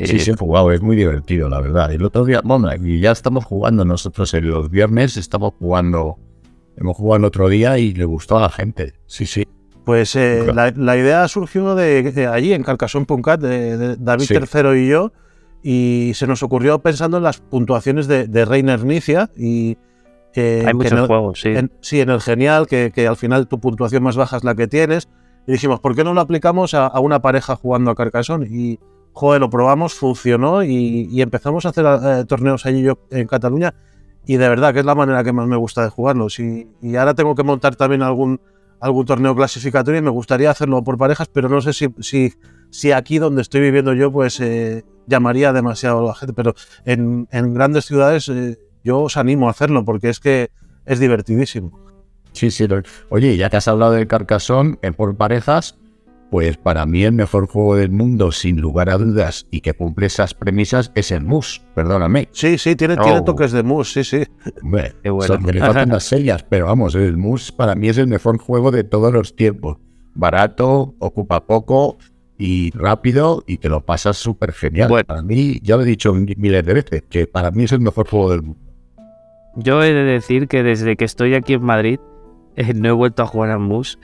[0.06, 1.92] Sí, Eh, sí he jugado, es muy divertido, la verdad.
[1.92, 6.18] El otro día, bueno, y ya estamos jugando nosotros en los viernes, estamos jugando,
[6.76, 8.94] hemos jugado el otro día y le gustó a la gente.
[9.08, 9.44] Sí, sí.
[9.86, 10.54] Pues eh, Claro.
[10.54, 14.34] la, la idea surgió de, de allí, en Carcassonne.cat, de, de David Sí.
[14.36, 15.14] III y yo,
[15.64, 19.78] y se nos ocurrió pensando en las puntuaciones de, de Reiner Nicia y...
[20.36, 21.50] eh, hay muchos en el- juegos, sí.
[21.50, 24.54] en- sí, en el genial, que, que al final tu puntuación más baja es la
[24.56, 25.08] que tienes.
[25.48, 28.46] Y dijimos, ¿por qué no lo aplicamos a, a una pareja jugando a Carcassonne?
[28.50, 28.80] Y,
[29.18, 33.74] joder, lo probamos, funcionó y, empezamos a hacer eh, torneos allí yo en Cataluña.
[34.28, 36.38] Y de verdad que es la manera que más me gusta de jugarlos.
[36.40, 38.40] Y, ahora tengo que montar también algún,
[38.80, 42.32] algún torneo clasificatorio y me gustaría hacerlo por parejas, pero no sé si,
[42.70, 46.34] si, aquí donde estoy viviendo yo, pues eh, llamaría demasiado a la gente.
[46.34, 46.54] Pero
[46.86, 50.52] en, en grandes ciudades eh, yo os animo a hacerlo porque es que
[50.86, 51.72] es divertidísimo.
[52.34, 52.68] Sí, sí.
[53.10, 55.76] Oye, ya que has hablado de Carcassonne por parejas,
[56.30, 60.08] pues para mí el mejor juego del mundo, sin lugar a dudas, y que cumple
[60.08, 62.28] esas premisas, es el MUS, perdóname.
[62.32, 63.24] Sí, sí, tiene, tiene Oh.
[63.24, 64.24] toques de mus, sí, sí.
[64.62, 65.36] Hombre, Qué bueno.
[65.36, 68.72] son- le faltan las series, pero vamos, el MUS para mí es el mejor juego
[68.72, 69.78] de todos los tiempos.
[70.16, 71.98] Barato, ocupa poco
[72.38, 74.90] y rápido y te lo pasas súper genial.
[74.90, 75.06] Bueno.
[75.08, 77.80] Para mí, ya lo he dicho mi- miles de veces, que para mí es el
[77.82, 78.60] mejor juego del mundo.
[79.56, 82.00] Yo he de decir que desde que estoy aquí en Madrid
[82.56, 83.98] eh, no he vuelto a jugar al MUS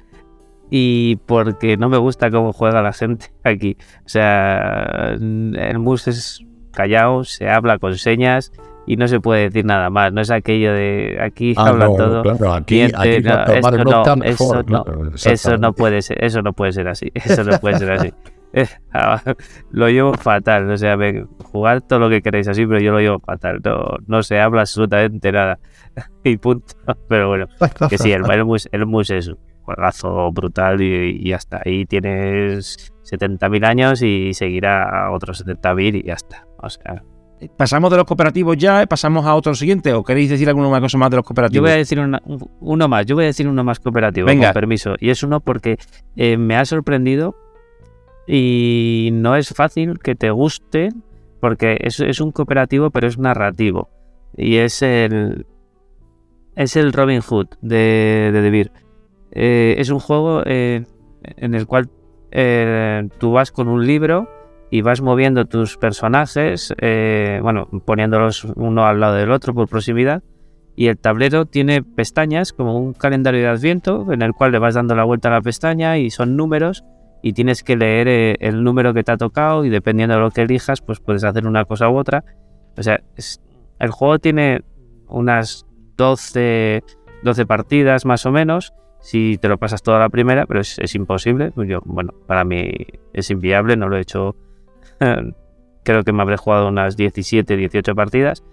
[0.70, 3.78] y porque no me gusta cómo juega la gente aquí.
[4.06, 8.52] O sea, el MUS es callado, se habla con señas
[8.86, 10.12] y no se puede decir nada más.
[10.12, 12.22] No es aquello de aquí Ah, hablan no, todo.
[12.24, 15.78] claro, aquí, aquí no, esto no, mejor, eso no, claro, Eso no exactamente.
[15.78, 17.12] puede ser, eso no puede ser así.
[17.14, 18.14] Eso no puede ser así.
[18.94, 19.20] Ah,
[19.72, 20.70] lo llevo fatal.
[20.70, 23.60] O sea, me- jugar todo lo que queréis así, pero yo lo llevo fatal.
[23.64, 25.58] No, no se habla absolutamente nada.
[26.24, 26.76] y punto.
[27.10, 27.48] Pero bueno,
[27.90, 31.62] que sí, el, el, mus, el mus es un juegazo brutal y, está.
[31.66, 36.46] Ahí tienes 70.000 años y seguirá a otros 70.000 y ya está.
[36.58, 37.04] O sea,
[37.58, 38.86] ¿Pasamos de los cooperativos ya?
[38.86, 39.92] ¿Pasamos a otro siguiente?
[39.94, 41.64] ¿O queréis decir alguna cosa más de los Yo cooperativos?
[41.66, 42.22] voy a decir una-
[42.62, 44.48] uno más, yo voy a decir uno más cooperativo, Venga.
[44.48, 44.96] con permiso.
[44.98, 45.78] Y es uno porque
[46.16, 47.36] eh, me ha sorprendido
[48.28, 50.90] y no es fácil que te guste
[51.42, 53.90] porque es, es un cooperativo pero es narrativo.
[54.38, 55.46] Y es el,
[56.56, 58.72] es el Robin Hood de, de De Beer.
[59.36, 60.86] Eh, es un juego eh,
[61.24, 61.90] en el cual
[62.32, 64.30] eh, tú vas con un libro
[64.70, 70.24] y vas moviendo tus personajes, bueno, poniéndolos uno al lado del otro por proximidad
[70.76, 74.74] y el tablero tiene pestañas como un calendario de adviento en el cual le vas
[74.74, 76.84] dando la vuelta a la pestaña y son números
[77.22, 80.42] y tienes que leer el número que te ha tocado y dependiendo de lo que
[80.42, 82.24] elijas pues puedes hacer una cosa u otra.
[82.76, 83.00] O sea,
[83.78, 84.64] el juego tiene
[85.08, 85.68] unas
[85.98, 86.84] 12,
[87.22, 90.96] 12 partidas más o menos si te lo pasas toda la primera, pero es, es
[90.96, 91.52] imposible.
[91.68, 92.72] Yo, bueno, para mí
[93.12, 94.36] es inviable, no lo he hecho.
[95.84, 98.46] Creo que me habré jugado unas 17, 18 partidas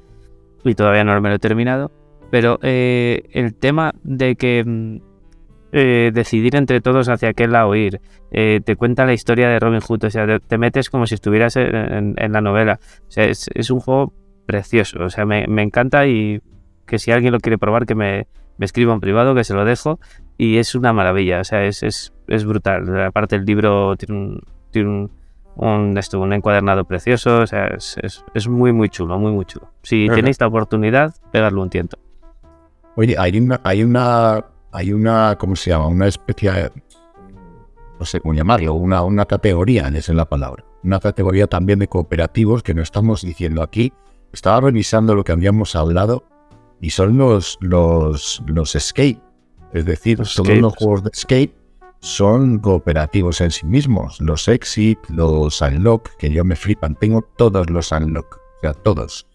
[0.64, 1.92] y todavía no me lo he terminado.
[2.32, 4.96] Pero eh, el tema de que mm,
[5.72, 8.00] eh, decidir entre todos hacia qué lado ir.
[8.32, 11.14] Eh, te cuenta la historia de Robin Hood, o sea, te, te metes como si
[11.14, 12.80] estuvieras en, la novela.
[13.06, 14.12] O sea, es, un juego
[14.46, 16.40] precioso, o sea, me, me, encanta y
[16.86, 18.26] que si alguien lo quiere probar, que me,
[18.58, 20.00] me, escriba en privado, que se lo dejo.
[20.42, 22.98] Y es una maravilla, o sea, es, es, es brutal.
[23.04, 25.10] Aparte el libro tiene un, tiene un,
[25.56, 29.44] un, esto, un encuadernado precioso, o sea, es, es, es, muy, muy chulo, muy, muy
[29.44, 29.70] chulo.
[29.82, 31.98] Si tenéis la oportunidad, pegarle un tiento.
[32.96, 35.88] Oye, hay una, hay una, hay una, ¿cómo se llama?
[35.88, 36.70] Una especie, de,
[37.98, 40.64] no sé cómo llamarlo, una, una categoría, esa es la palabra.
[40.82, 43.92] Una categoría también de cooperativos que no estamos diciendo aquí.
[44.32, 46.24] Estaba revisando lo que habíamos hablado
[46.80, 49.20] y son los, los, los escape.
[49.72, 50.62] Es decir, los todos escapes.
[50.62, 51.54] los juegos de escape
[52.00, 54.20] son cooperativos en sí mismos.
[54.20, 56.96] Los Exit, los Unlock, que yo me flipan.
[56.96, 59.26] Tengo todos los Unlock, o sea, todos.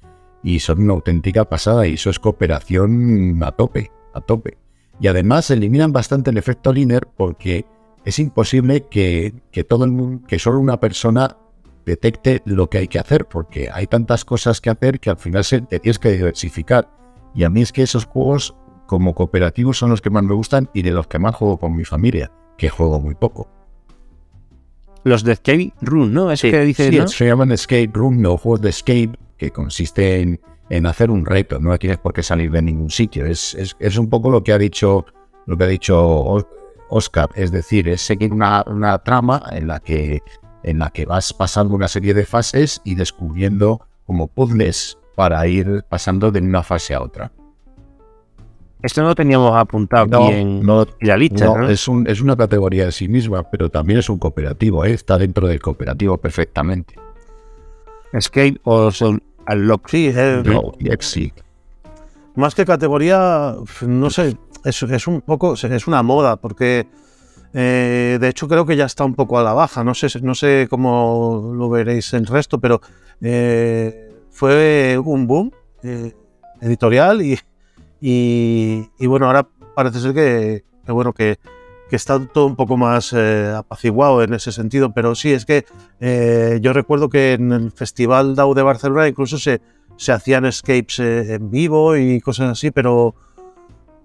[0.44, 4.58] Y son una auténtica pasada y eso es cooperación a tope, a tope.
[5.00, 7.66] Y además eliminan bastante el efecto Liner porque
[8.06, 11.38] es imposible que, que todo el mundo, que solo una persona
[11.86, 15.44] detecte lo que hay que hacer, porque hay tantas cosas que hacer que al final
[15.44, 16.90] se, te tienes que diversificar.
[17.34, 20.70] Y a mí es que esos juegos como cooperativos son los que más me gustan
[20.74, 23.50] y de los que más juego con mi familia que juego muy poco.
[25.04, 26.32] Los de Escape Room, ¿no?
[26.32, 27.08] Es sí, que dices, sí, ¿no?
[27.08, 31.60] se llaman Escape Room, no juegos de escape, que consiste en, en, hacer un reto,
[31.60, 33.26] no tienes por qué salir de ningún sitio.
[33.26, 35.06] Es, es, es, un poco lo que ha dicho,
[35.46, 36.48] lo que ha dicho
[36.90, 40.22] Oscar, es decir, es seguir una, una trama en la que
[40.64, 45.86] en la que vas pasando una serie de fases y descubriendo como puzzles para ir
[45.88, 47.32] pasando de una fase a otra.
[48.86, 51.46] Esto no lo teníamos apuntado no, aquí en, no, en la lista.
[51.46, 51.70] No, ¿no?
[51.70, 54.94] Es, un, es, una categoría en sí misma, pero también es un cooperativo, ¿eh?
[54.94, 56.94] está dentro del cooperativo perfectamente.
[58.14, 59.90] Escape o son Unlock.
[59.90, 61.34] Sí, eh, no, sí.
[62.36, 63.56] Más que categoría,
[63.88, 66.86] no sé, es, es, un poco, es una moda, porque
[67.56, 69.84] eh, de hecho creo que ya está un poco a la baja.
[69.84, 72.82] No sé, no sé cómo lo veréis el resto, pero
[73.20, 76.14] eh, fue un boom eh,
[76.62, 77.40] editorial y,
[78.02, 81.38] y, y, bueno, ahora parece ser que, que bueno, que,
[81.90, 85.66] que, está todo un poco más eh, apaciguado en ese sentido, pero sí, es que
[86.00, 89.62] eh, yo recuerdo que en el Festival DAO de Barcelona incluso se,
[89.98, 93.16] se hacían escapes eh, en vivo y cosas así, pero,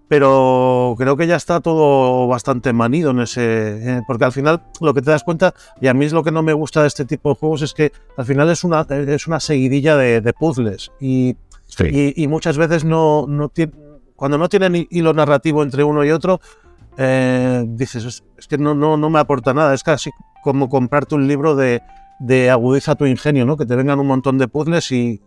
[0.08, 5.02] pero creo que ya está todo bastante manido en ese, porque al final lo que
[5.02, 7.30] te das cuenta, y a mí es lo que no me gusta de este tipo
[7.30, 11.36] de juegos, es que al final es una, es una seguidilla de, de puzzles y,
[11.88, 13.72] y, muchas veces no, no tiene
[14.20, 16.42] cuando no tienen hilo narrativo entre uno y otro,
[16.98, 19.72] eh, dices, es, que no, no, me aporta nada.
[19.72, 20.10] Es casi
[20.42, 21.80] como comprarte un libro de,
[22.18, 23.56] de agudiza tu ingenio, ¿no?
[23.56, 25.22] Que te vengan un montón de puzzles y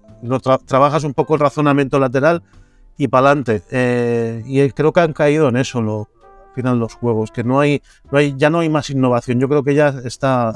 [0.67, 2.43] trabajas un poco el razonamiento lateral
[2.95, 3.63] y para adelante.
[3.71, 7.81] Eh, y creo que han caído en eso al final los juegos, que no hay,
[8.37, 9.39] ya no hay más innovación.
[9.39, 10.53] Yo creo que ya está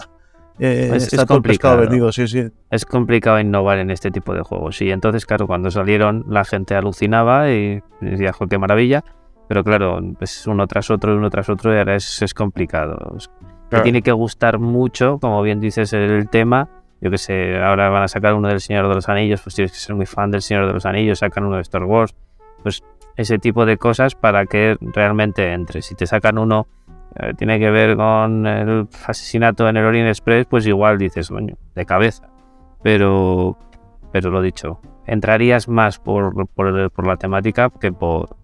[0.59, 1.77] eh, es, está es complicado.
[1.77, 2.47] vendido, sí, sí.
[2.69, 4.81] Es complicado innovar en este tipo de juegos.
[4.81, 9.03] Y entonces, claro, cuando salieron la gente alucinaba y decía, qué maravilla.
[9.47, 13.15] Pero claro, pues uno tras otro, uno tras otro, y ahora es, es complicado.
[13.17, 13.29] Es,
[13.69, 13.83] claro.
[13.83, 16.69] tiene que gustar mucho, como bien dices, el tema.
[16.99, 19.71] Yo que sé, ahora van a sacar uno del Señor de los Anillos, pues tienes
[19.71, 22.15] que ser muy fan del Señor de los Anillos, sacan uno de Star Wars.
[22.63, 22.83] Pues
[23.15, 25.81] ese tipo de cosas para que realmente entre.
[25.81, 26.67] Si te sacan uno
[27.19, 31.55] eh, tiene que ver con el asesinato en el Orient Express, pues igual dices, coño,
[31.75, 32.29] de cabeza.
[32.83, 33.57] Pero,
[34.11, 38.35] pero lo dicho, entrarías más por, por, por la temática que por,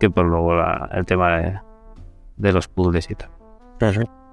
[0.00, 0.54] que por luego
[0.92, 1.60] el tema de,
[2.36, 3.30] de, los puzzles y tal.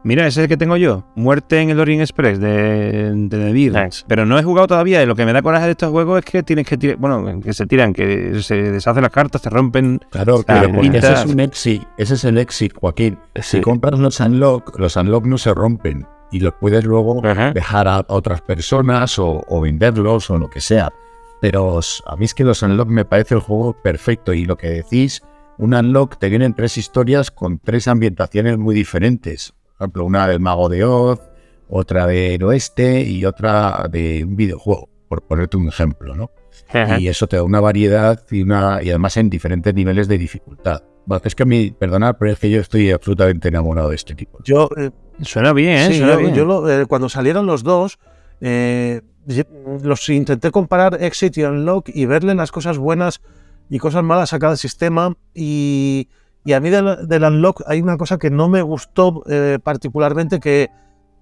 [0.05, 1.03] Mira, ese es el que tengo yo.
[1.15, 4.05] Muerte en el Orient Express de, de The Beatles.
[4.07, 6.25] Pero no he jugado todavía y lo que me da coraje de estos juegos es
[6.25, 9.99] que tienes que tirar, bueno, que se tiran, que se deshacen las cartas, se rompen.
[10.11, 13.17] Claro, pero porque ese es un exit, ese es el exit, Joaquín.
[13.33, 13.57] Sí.
[13.57, 17.19] Si compras los unlock, los unlock no se rompen y los puedes luego
[17.55, 20.93] dejar a otras personas o, o, venderlos o lo que sea.
[21.41, 24.69] Pero a mí es que los unlock me parece el juego perfecto y lo que
[24.69, 25.23] decís,
[25.57, 30.39] un unlock te vienen tres historias con tres ambientaciones muy diferentes por ejemplo, una del
[30.39, 31.19] Mago de Oz,
[31.69, 36.31] otra del Oeste y otra de un videojuego, por ponerte un ejemplo, ¿no?
[36.69, 36.99] Ajá.
[36.99, 40.81] Y eso te da una variedad y, una, y además en diferentes niveles de dificultad.
[41.05, 44.15] Bueno, es que a mí, perdonad, pero es que yo estoy absolutamente enamorado de este
[44.15, 44.39] tipo.
[44.43, 45.87] Yo, eh, suena bien, ¿eh?
[45.87, 46.33] Sí, suena yo, bien.
[46.33, 47.99] yo lo, eh, cuando salieron los dos,
[48.41, 49.01] eh,
[49.83, 53.21] los intenté comparar Exit y Unlock y verle las cosas buenas
[53.69, 56.09] y cosas malas a cada sistema y
[56.45, 60.39] y a mí del, del, Unlock hay una cosa que no me gustó eh, particularmente,
[60.39, 60.69] que,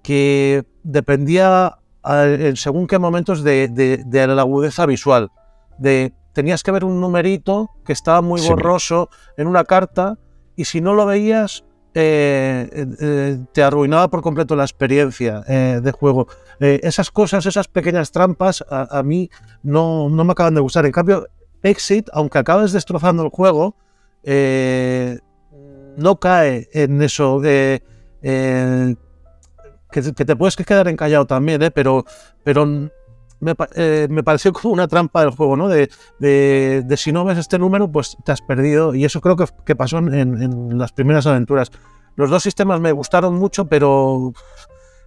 [0.04, 5.32] que dependía a, en según qué momentos de, de, de, la agudeza visual.
[5.80, 8.50] De, tenías que ver un numerito que estaba muy sí.
[8.50, 10.20] borroso en una carta
[10.58, 11.64] y si no lo veías
[11.96, 16.28] eh, eh, te arruinaba por completo la experiencia eh, de juego.
[16.60, 19.30] esas cosas, esas pequeñas trampas, a, a mí
[19.62, 20.86] no, no, me acaban de gustar.
[20.86, 21.28] En cambio,
[21.62, 23.76] Exit, aunque acabes destrozando el juego,
[24.24, 27.42] no cae en eso.
[27.42, 27.82] que,
[28.22, 32.06] que, te puedes quedar encallado también, pero,
[32.44, 32.66] pero
[33.44, 35.68] me, me, pareció como una trampa del juego, ¿no?
[35.68, 38.96] De, de, de, si no ves este número, pues te has perdido.
[38.96, 41.72] Y eso creo que, que pasó en, las primeras aventuras.
[42.16, 44.34] Los dos sistemas me gustaron mucho, pero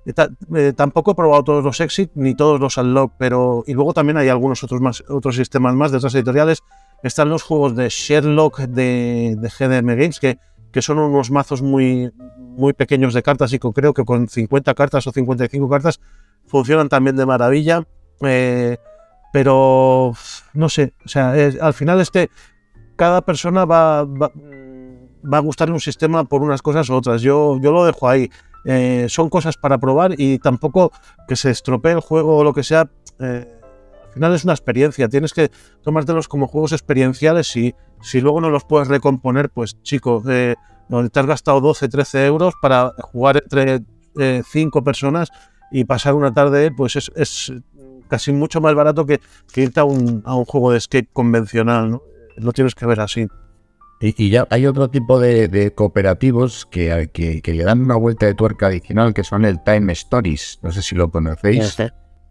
[0.06, 3.14] eh, tampoco he probado todos los Exit ni todos los Unlock.
[3.18, 6.62] Pero, y luego también hay algunos otros, más, otros sistemas más de otras editoriales.
[7.06, 10.38] Están los juegos de Sherlock de, GDM Games, que,
[10.72, 15.06] que son unos mazos muy, muy pequeños de cartas y creo que con 50 cartas
[15.06, 16.00] o 55 cartas
[16.46, 17.86] funcionan también de maravilla.
[18.22, 18.76] Eh,
[19.32, 20.14] pero
[20.54, 22.30] no sé, o sea, al final este,
[22.96, 27.22] cada persona va, va, va, a gustarle un sistema por unas cosas u otras.
[27.22, 28.30] Yo, yo lo dejo ahí.
[28.64, 30.90] Eh, son cosas para probar y tampoco
[31.28, 32.90] que se estropee el juego o lo que sea.
[33.20, 33.55] Eh,
[34.16, 35.08] final es una experiencia.
[35.08, 35.50] Tienes que
[35.82, 40.54] tomártelos como juegos experienciales y si luego no los puedes recomponer, pues chico, eh,
[41.12, 43.82] te has gastado 12, 13 euros para jugar entre
[44.42, 45.28] 5 personas
[45.70, 47.52] y pasar una tarde, pues es, es
[48.08, 49.20] casi mucho más barato que,
[49.52, 52.02] que irte a un, a un, juego de escape convencional, ¿no?
[52.36, 53.26] Lo tienes que ver así.
[54.00, 57.96] Y, y ya hay otro tipo de, de cooperativos que, que, que, le dan una
[57.96, 60.60] vuelta de tuerca adicional, que son el Time Stories.
[60.62, 61.76] No sé si lo conocéis.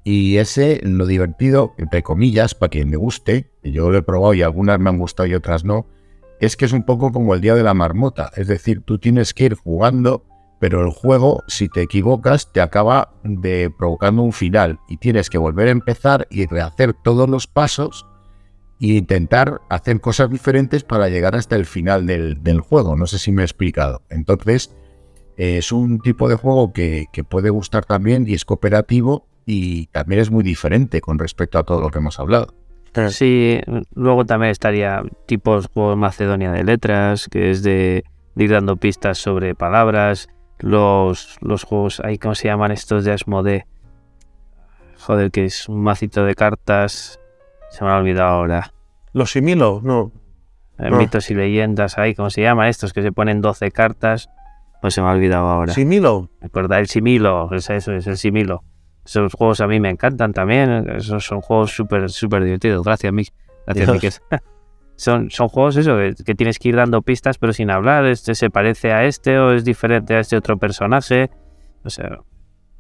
[0.06, 4.44] Y ese, lo divertido, entre comillas, para quien me guste, yo lo he probado y
[4.44, 5.88] algunas me han gustado y otras no,
[6.40, 8.32] es que es un poco como el día de la marmota.
[8.38, 10.24] Es decir, tú tienes que ir jugando
[10.60, 15.38] pero el juego, si te equivocas, te acaba de provocando un final y tienes que
[15.38, 18.08] volver a empezar y rehacer todos los pasos
[18.80, 22.96] e intentar hacer cosas diferentes para llegar hasta el final del, juego.
[22.96, 24.02] No sé si me he explicado.
[24.10, 24.76] Entonces,
[25.38, 30.22] es un tipo de juego que, que, puede gustar también y es cooperativo y también
[30.22, 32.54] es muy diferente con respecto a todo lo que hemos hablado.
[33.10, 33.60] Sí,
[33.94, 39.18] luego también estaría tipos juegos Macedonia de letras, que es de, de ir dando pistas
[39.18, 40.30] sobre palabras
[40.60, 43.66] los, los juegos, ahí ¿cómo se llaman estos de Asmodee?
[45.00, 47.20] Joder, que es un macito de cartas.
[47.70, 48.74] Se me ha olvidado ahora.
[49.14, 50.12] Los Similo, no.
[50.80, 50.98] Eh, no.
[50.98, 52.94] Mitos y leyendas, ahí, ¿cómo se llaman estos?
[52.94, 54.30] Que se ponen 12 cartas.
[54.82, 55.74] Pues se me ha olvidado ahora.
[55.74, 56.30] Similo.
[56.42, 58.64] Recuerda el Similo, es eso, es el Similo.
[59.06, 60.90] Esos juegos a mí me encantan también.
[60.90, 62.84] Esos son juegos súper, súper divertidos.
[62.84, 63.32] Gracias, Mick.
[63.68, 64.42] Gracias, Mick.
[64.96, 68.34] son, son juegos eso, que, que, tienes que ir dando pistas pero sin hablar, este
[68.34, 71.30] se parece a este o es diferente a este otro personaje.
[71.84, 72.20] O sea,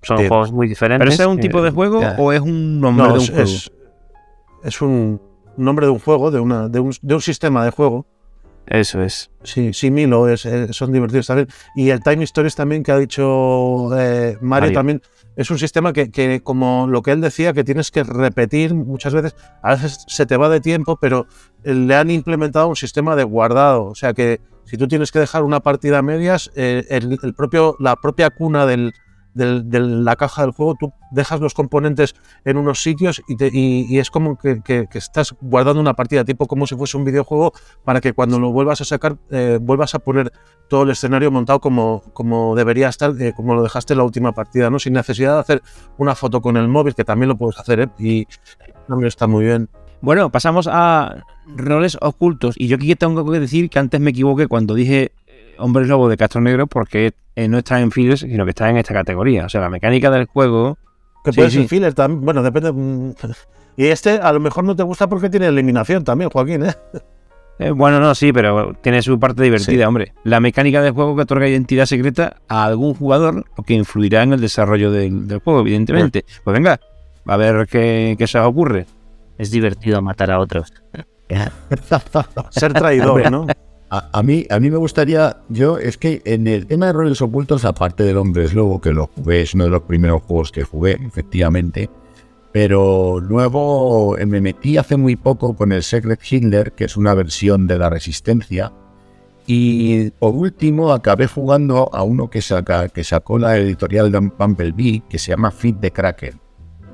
[0.01, 1.03] son juegos muy diferentes.
[1.03, 2.15] ¿Pero ese es un tipo de juego yeah.
[2.17, 3.43] o es un nombre no, de un es, juego?
[3.43, 3.71] Es,
[4.63, 5.21] es, un
[5.57, 8.07] nombre de un juego, de, una, de, un, de un sistema de juego.
[8.67, 9.29] Eso es.
[9.43, 11.47] Sí, sí, Milo, es, es, son divertidos también.
[11.75, 15.01] Y el Time Stories también que ha dicho eh, Mario, Mario, también
[15.35, 19.13] es un sistema que, que, como lo que él decía, que tienes que repetir muchas
[19.13, 19.35] veces.
[19.61, 21.27] A veces se te va de tiempo, pero
[21.63, 23.85] le han implementado un sistema de guardado.
[23.85, 27.33] O sea que si tú tienes que dejar una partida a medias, eh, el, el,
[27.33, 28.93] propio, la propia cuna del,
[29.35, 32.15] de la caja del juego, tú dejas los componentes
[32.45, 36.97] en unos sitios y, es como que, estás guardando una partida, tipo como si fuese
[36.97, 40.31] un videojuego, para que cuando lo vuelvas a sacar, eh, vuelvas a poner
[40.69, 44.31] todo el escenario montado como, como debería estar, eh, como lo dejaste en la última
[44.31, 44.79] partida, ¿no?
[44.79, 45.61] sin necesidad de hacer
[45.97, 47.89] una foto con el móvil, que también lo puedes hacer, ¿eh?
[47.99, 48.25] y
[48.87, 49.69] también está muy bien.
[50.01, 52.55] Bueno, pasamos a roles ocultos.
[52.57, 55.11] Y yo aquí tengo que decir que antes me equivoqué cuando dije
[55.57, 58.77] Hombres Lobo de Castro Negro porque eh, no está en fillers, sino que está en
[58.77, 59.45] esta categoría.
[59.45, 60.77] O sea, la mecánica del juego.
[61.23, 62.23] Que sí, puede ser filler también.
[62.23, 62.71] Bueno, depende.
[62.71, 63.13] mm,
[63.77, 66.73] Y este a lo mejor no te gusta porque tiene eliminación también, Joaquín, ¿eh?
[67.59, 69.83] Eh, bueno, no, sí, pero tiene su parte divertida, sí.
[69.83, 70.13] hombre.
[70.23, 74.33] La mecánica del juego que otorga identidad secreta a algún jugador, o que influirá en
[74.33, 76.25] el desarrollo del, del juego, evidentemente.
[76.27, 76.39] Sí.
[76.43, 76.79] Pues venga,
[77.25, 78.85] a ver qué, qué se os ocurre.
[79.37, 80.73] Es divertido matar a otros.
[82.51, 83.47] Ser traidor, ¿no?
[84.11, 87.65] A, mí, a mí me gustaría, yo, es que en el tema de roles ocultos,
[87.65, 90.97] aparte del Hombre Lobo, que lo jugué, es uno de los primeros juegos que jugué,
[91.05, 91.89] efectivamente,
[92.51, 97.67] pero luego me metí hace muy poco con el Secret Hitler, que es una versión
[97.67, 98.71] de la Resistencia,
[99.47, 105.03] y por último acabé jugando a uno que, saca, que sacó la editorial de Bumblebee,
[105.07, 106.39] que se llama Fit the Kraken,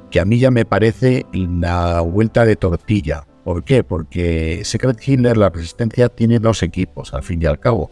[0.10, 3.84] que a mí ya me parece la vuelta de tortilla, ¿Por qué?
[3.84, 7.90] Porque Secret Hitler, la resistencia, tiene dos equipos, al fin y al cabo,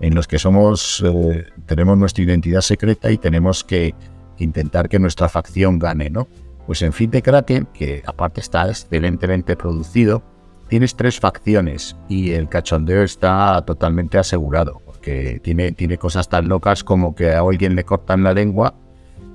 [0.00, 3.94] en los que somos, eh, tenemos nuestra identidad secreta y tenemos que
[4.38, 6.28] intentar que nuestra facción gane, ¿no?
[6.66, 10.22] Pues en fin de Kraken, que aparte está excelentemente producido,
[10.68, 16.84] tienes tres facciones y el cachondeo está totalmente asegurado, porque tiene, tiene cosas tan locas
[16.84, 18.74] como que a alguien le cortan la lengua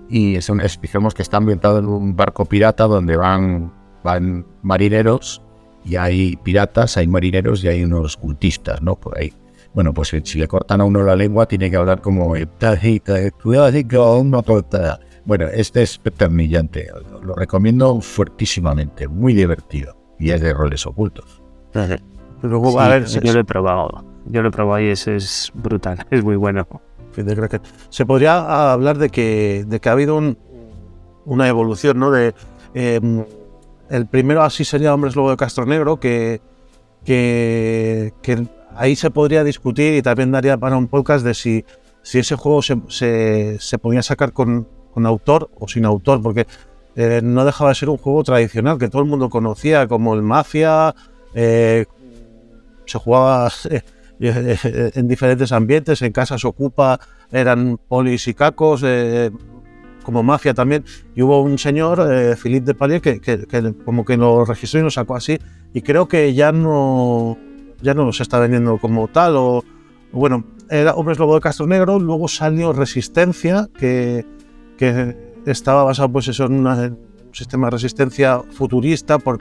[0.09, 5.42] y es un, digamos que está ambientado en un barco pirata donde van, van marineros
[5.85, 8.95] y hay piratas, hay marineros y hay unos cultistas, ¿no?
[8.95, 9.33] Por ahí.
[9.73, 12.35] Bueno, pues si- le cortan a uno la lengua tiene que hablar como
[13.41, 14.99] cuidado así que uno corta".
[15.25, 16.89] Bueno, este es pepernillante,
[17.23, 21.41] lo recomiendo fuertísimamente, muy divertido y es de roles ocultos.
[22.41, 24.03] Luego, Sí, a ver, yo se, lo he probado.
[24.25, 26.05] Yo lo he probado y eso es brutal.
[26.11, 26.67] Es muy bueno.
[27.89, 30.37] Se podría hablar de que, de que ha habido un-
[31.25, 32.11] una evolución, ¿no?
[32.11, 32.33] De,
[32.73, 32.99] eh,
[33.93, 36.41] el primero así sería Hombres Lobo de Castro Negro, que,
[37.05, 41.63] que, que ahí se podría discutir y también daría para un podcast de si,
[42.01, 46.47] si ese juego se, se, podía sacar con, con autor o sin autor, porque
[46.95, 50.23] eh, no dejaba de ser un juego tradicional que todo el mundo conocía, como el
[50.23, 50.95] Mafia,
[51.35, 51.85] eh,
[52.85, 53.51] se jugaba
[54.19, 56.99] en diferentes ambientes, en casas ocupa,
[57.31, 59.29] eran polis y cacos, eh,
[60.03, 60.83] como mafia también.
[61.15, 64.83] Y hubo un señor, eh, Philippe de Palier, que, que- como que lo registró y
[64.83, 65.37] lo sacó así.
[65.73, 67.37] Y creo que ya no,
[67.81, 69.35] ya no se está vendiendo como tal.
[69.37, 69.63] O,
[70.11, 74.25] bueno, era Hombres Lobo de Castro Negro, luego salió Resistencia, que,
[74.77, 76.97] que estaba basado pues eso, en, un
[77.31, 79.39] sistema de resistencia futurista por,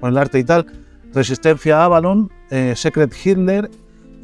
[0.00, 0.66] por el arte y tal.
[1.14, 3.70] Resistencia Avalon, eh, Secret Hitler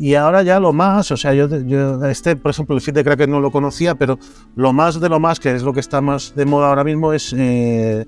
[0.02, 3.04] y ahora ya lo más, o sea, yo, yo este, por ejemplo, el feed de
[3.04, 4.18] Kraken no lo conocía, pero
[4.56, 7.12] lo más de lo más, que es lo que está más de moda ahora mismo,
[7.12, 8.04] es eh,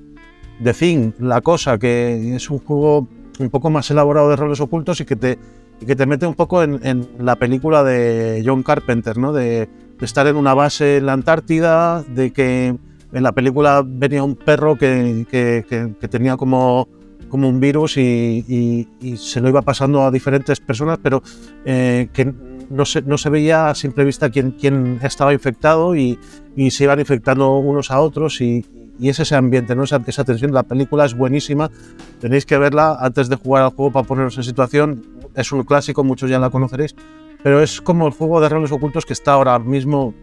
[0.60, 3.06] The Thing, La Cosa, que es un juego
[3.38, 5.38] un poco más elaborado de roles ocultos y que te,
[5.80, 9.32] y que te mete un poco en, la película de John Carpenter, ¿no?
[9.32, 9.68] De,
[10.00, 12.74] estar en una base en la Antártida, de que
[13.12, 16.88] en la película venía un perro que- que tenía como
[17.34, 21.20] como un virus y, y- y se lo iba pasando a diferentes personas, pero
[21.64, 22.32] eh, que
[22.70, 26.16] no se, no se veía a simple vista quién, quién estaba infectado y,
[26.54, 28.64] y se iban infectando unos a otros y,
[29.02, 29.82] es ese ambiente, ¿no?
[29.82, 30.52] esa, esa tensión.
[30.54, 31.72] La película es buenísima,
[32.20, 35.04] tenéis que verla antes de jugar al juego para poneros en situación.
[35.34, 36.94] Es un clásico, muchos ya la conoceréis,
[37.42, 40.14] pero es como el juego de roles ocultos que está ahora mismo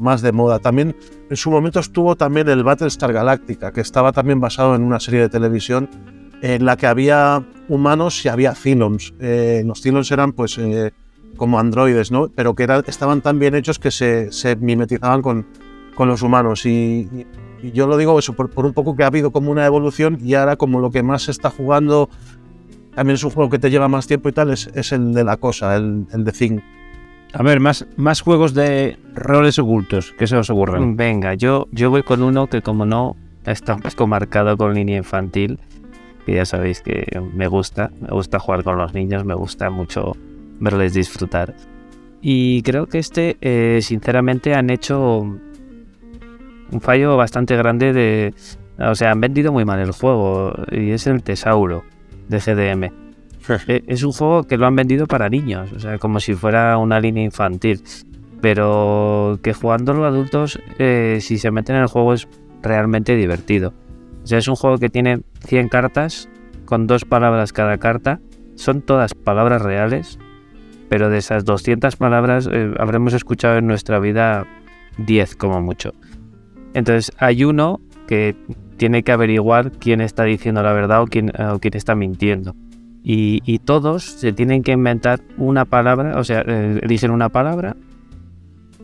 [0.00, 0.58] más de moda.
[0.58, 0.96] También
[1.30, 5.20] en su momento estuvo también el Battlestar Galactica, que estaba también basado en una serie
[5.20, 5.88] de televisión
[6.54, 9.14] en la que había humanos y había Cylons.
[9.20, 10.92] Eh, los Cylons eran pues eh,
[11.36, 12.28] como androides, ¿no?
[12.28, 15.46] Pero que era- estaban tan bien hechos que se, se mimetizaban con,
[15.94, 16.64] con los humanos.
[16.66, 17.08] Y,
[17.72, 20.34] yo lo digo eso por, por un poco que ha habido como una evolución y
[20.34, 22.10] ahora como lo que más se está jugando,
[22.94, 25.24] también es un juego que te lleva más tiempo y tal, es, es el de
[25.24, 26.60] la cosa, el, el de Thing.
[27.32, 30.14] A ver, más, más juegos de roles ocultos.
[30.18, 30.96] ¿Qué se os ocurren?
[30.96, 34.98] Venga, yo, yo voy con uno que como no está un poco marcado con línea
[34.98, 35.58] infantil,
[36.26, 40.16] que ya sabéis que me gusta, me gusta jugar con los niños, me gusta mucho
[40.58, 41.54] verles disfrutar.
[42.20, 48.34] Y creo que este, eh, sinceramente, han hecho un fallo bastante grande de...
[48.78, 51.84] O sea, han vendido muy mal el juego y es el Tesauro
[52.28, 52.92] de GDM.
[53.68, 56.76] Eh, Es un juego que lo han vendido para niños, o sea, como si fuera
[56.78, 57.80] una línea infantil.
[58.40, 62.26] Pero que jugándolo adultos, eh, si se meten en el juego, es
[62.60, 63.72] realmente divertido.
[64.24, 66.28] O sea, es un juego que tiene 100 cartas,
[66.64, 68.20] con dos palabras cada carta.
[68.56, 70.18] Son todas palabras reales,
[70.88, 74.46] pero de esas 200 palabras eh, habremos escuchado en nuestra vida
[74.98, 75.92] 10 como mucho.
[76.74, 78.36] Entonces hay uno que
[78.76, 82.54] tiene que averiguar quién está diciendo la verdad o quién, o quién está mintiendo.
[83.02, 87.76] Y, y todos se tienen que inventar una palabra, o sea, eh, dicen una palabra,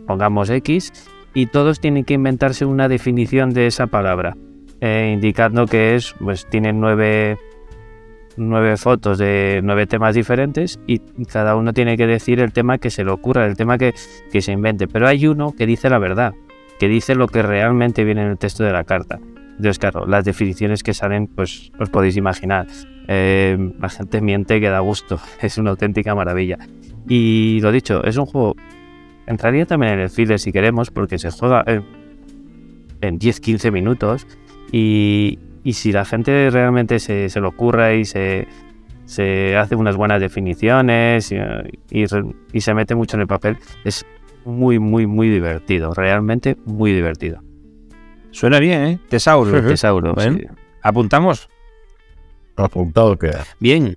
[0.07, 0.93] pongamos X,
[1.35, 4.37] y todos tienen que inventarse una definición de esa palabra,
[4.85, 7.39] eh, indicando que es, pues tienen nueve,
[8.37, 12.91] nueve fotos de nueve temas diferentes y cada uno tiene que decir el tema que
[12.91, 13.95] se le ocurra, el tema que,
[14.33, 14.89] que se invente.
[14.89, 16.35] Pero hay uno que dice la verdad,
[16.81, 19.21] que dice lo que realmente viene en el texto de la carta.
[19.51, 22.67] Entonces, claro, las definiciones que salen, pues os podéis imaginar.
[23.07, 26.59] Eh, la gente miente que da gusto, es una auténtica maravilla.
[27.09, 28.57] Y lo dicho, es un juego,
[29.29, 31.85] entraría también en el filler si queremos, porque se juega en,
[33.01, 34.27] en 10-15 minutos.
[34.73, 38.49] Y, y si la gente realmente se, se lo ocurra y se,
[39.05, 41.37] se hace unas buenas definiciones y,
[41.91, 44.05] y re- y se mete mucho en el papel, es
[44.45, 45.93] muy, muy, muy divertido.
[45.95, 47.43] Realmente muy divertido.
[48.31, 49.01] Suena bien, ¿eh?
[49.09, 49.63] Tesauro.
[49.69, 50.39] Tesauro, Bueno.
[50.39, 50.45] sí.
[50.83, 51.49] Apuntamos.
[52.57, 53.45] Apuntado queda.
[53.61, 53.97] Bien.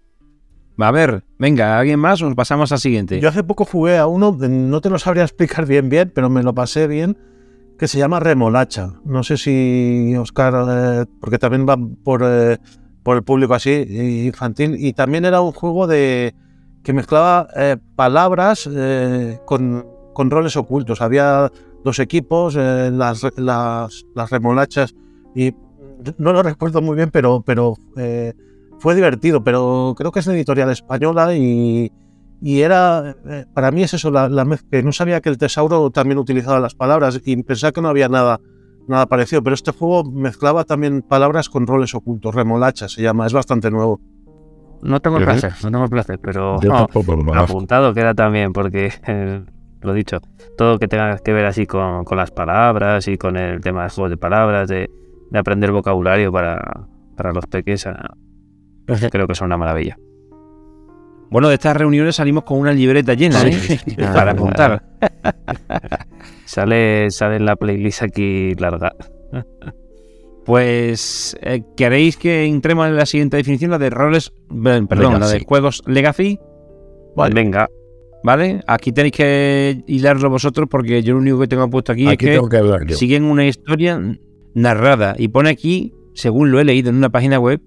[0.78, 2.22] A ver, venga, ¿alguien más?
[2.22, 3.20] Nos pasamos al siguiente.
[3.22, 6.30] Yo hace poco jugué a uno, de- no te lo sabría explicar bien bien, pero
[6.30, 7.18] me lo pasé bien,
[7.78, 8.94] que se llama Remolacha.
[9.04, 12.58] No sé si Oscar, eh, porque también va por, eh,
[13.04, 13.72] por el público así
[14.26, 14.76] infantil.
[14.80, 16.36] Y también era un juego de
[16.84, 18.70] que mezclaba eh, palabras
[19.46, 21.02] con, con, roles ocultos.
[21.02, 21.52] Había
[21.84, 24.96] dos equipos, las, las, remolachas,
[25.36, 25.54] y
[26.18, 27.76] no lo recuerdo muy bien, pero, pero
[28.80, 29.44] fue divertido.
[29.44, 31.92] Pero creo que es editorial española y,
[32.46, 33.16] y era,
[33.56, 36.76] para mí es eso, la, la que no sabía que el tesauro también utilizaba las
[36.76, 38.40] palabras y pensaba que no había nada
[38.88, 43.34] nada parecido, pero este juego mezclaba también palabras con roles ocultos, remolacha se llama, es
[43.34, 44.00] bastante nuevo.
[44.84, 46.88] No tengo el placer, no tengo el placer, pero no,
[47.34, 49.44] apuntado queda también, porque eh,
[49.82, 50.20] lo dicho,
[50.56, 53.90] todo que tenga que ver así con, con, las palabras y con el tema de
[53.90, 54.88] juegos de palabras, de,
[55.32, 56.86] de aprender vocabulario para,
[57.18, 58.14] para los peques, ah,
[59.10, 59.98] creo que es una maravilla.
[61.30, 63.80] Bueno, de estas reuniones salimos con una libreta llena ¿eh?
[64.14, 64.84] para apuntar.
[66.46, 68.94] sale, sale en la playlist aquí larga.
[70.46, 74.32] Pues, eh, ¿queréis que entremos en la siguiente definición, la de roles,
[74.88, 76.40] perdón, la de juegos Legacy?
[77.16, 77.34] Vale.
[77.34, 77.68] Venga.
[78.24, 78.62] ¿Vale?
[78.68, 82.40] Aquí tenéis que hilarlo vosotros porque yo lo único que tengo puesto aquí, es que,
[82.90, 84.02] siguen una historia
[84.56, 87.62] narrada y pone aquí, según lo he leído en una página web,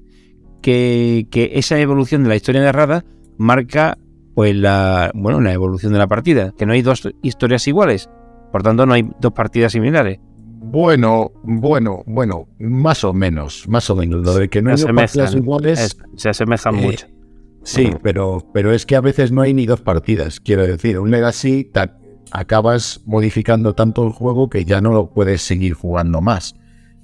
[0.61, 3.05] que, que esa evolución de la historia narrada
[3.39, 3.99] marca
[4.35, 8.09] pues la bueno la evolución de la partida, que no hay dos historias iguales,
[8.53, 10.21] por tanto no hay dos partidas similares.
[10.71, 14.25] Bueno, bueno, bueno, más o menos, más o menos.
[14.25, 15.97] Lo de que no hay dos partidas iguales.
[16.17, 17.07] se asemejan eh, mucho.
[17.63, 20.41] Sí, pero, pero es que a veces no hay ni dos partidas.
[20.41, 21.71] Quiero decir, un Legacy
[22.31, 26.55] acabas modificando tanto el juego que ya no lo puedes seguir jugando más.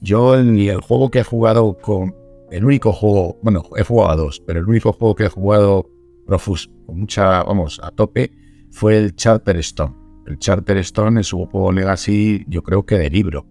[0.00, 2.14] Yo ni el juego que he jugado con.
[2.50, 3.38] El único juego.
[3.42, 5.90] Bueno, he jugado a dos, pero el único juego que he jugado
[6.26, 8.32] Profus, con mucha, vamos, a tope,
[8.70, 9.94] fue el Charterstone.
[10.26, 13.46] El Charterstone es un juego legacy, yo creo que de libro,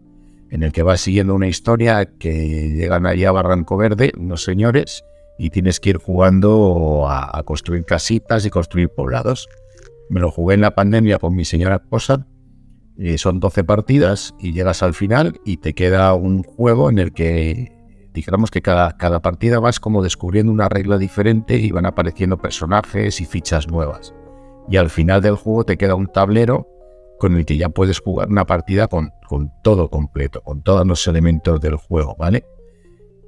[0.49, 5.03] en el que vas siguiendo una historia que llegan allá a Barranco Verde, unos señores,
[5.37, 9.49] y tienes que ir jugando a, construir casitas y construir poblados.
[10.09, 12.27] Me lo jugué en la pandemia con mi señora esposa.
[12.97, 17.13] y son 12 partidas y llegas al final y te queda un juego en el
[17.13, 17.72] que
[18.13, 23.19] dijéramos que cada, cada partida vas como descubriendo una regla diferente y van apareciendo personajes
[23.19, 24.13] y fichas nuevas.
[24.69, 26.67] Y al final del juego te queda un tablero
[27.19, 31.05] con el que ya puedes jugar una partida con, con todo completo, con todos los
[31.07, 32.45] elementos del juego, ¿vale?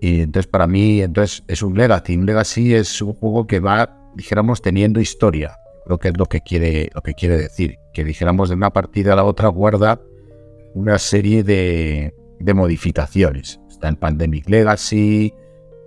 [0.02, 2.18] Y entonces para mí entonces es un Legacy.
[2.18, 5.58] Un Legacy es un juego que va, dijéramos, teniendo historia.
[5.86, 7.78] Creo que es lo que quiere, lo que quiere decir.
[7.94, 10.00] Que dijéramos de una partida a la otra guarda
[10.74, 15.34] una serie de, de modificaciones está en Pandemic Legacy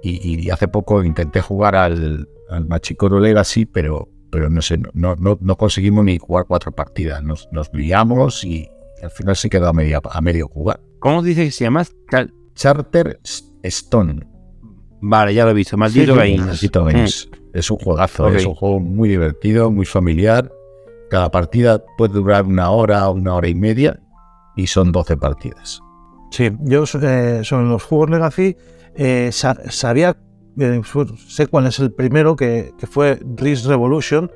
[0.02, 5.38] y, hace poco intenté jugar al, al Machicoro Legacy, pero, pero no sé, no, no,
[5.40, 7.22] no conseguimos ni jugar cuatro partidas.
[7.22, 8.68] Nos, nos liamos y
[9.02, 10.80] al final se quedó a, media, a medio jugar.
[11.00, 11.84] ¿Cómo dice que se llama?
[12.54, 13.20] Charter
[13.62, 14.26] Stone.
[15.00, 15.76] Vale, ya lo he visto.
[15.76, 17.06] Maldito mm.
[17.54, 20.52] Es un juegazo, es un juego muy divertido, muy familiar.
[21.10, 24.00] Cada partida puede durar una hora, una hora y media
[24.56, 25.80] y son 12 partidas.
[26.30, 28.56] Sí, yo eh, sobre los juegos Legacy
[28.94, 30.16] eh, sabía,
[30.58, 30.80] eh,
[31.26, 34.30] sé cuál es el primero, que, fue Risk Revolution,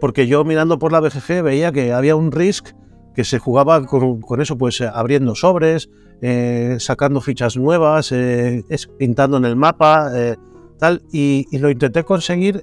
[0.00, 2.68] porque yo mirando por la BGG veía que había un Risk
[3.14, 5.90] que se jugaba con, eso, pues abriendo sobres,
[6.78, 8.14] sacando fichas nuevas,
[8.98, 10.10] pintando en el mapa,
[10.78, 12.62] tal, y, y, lo intenté conseguir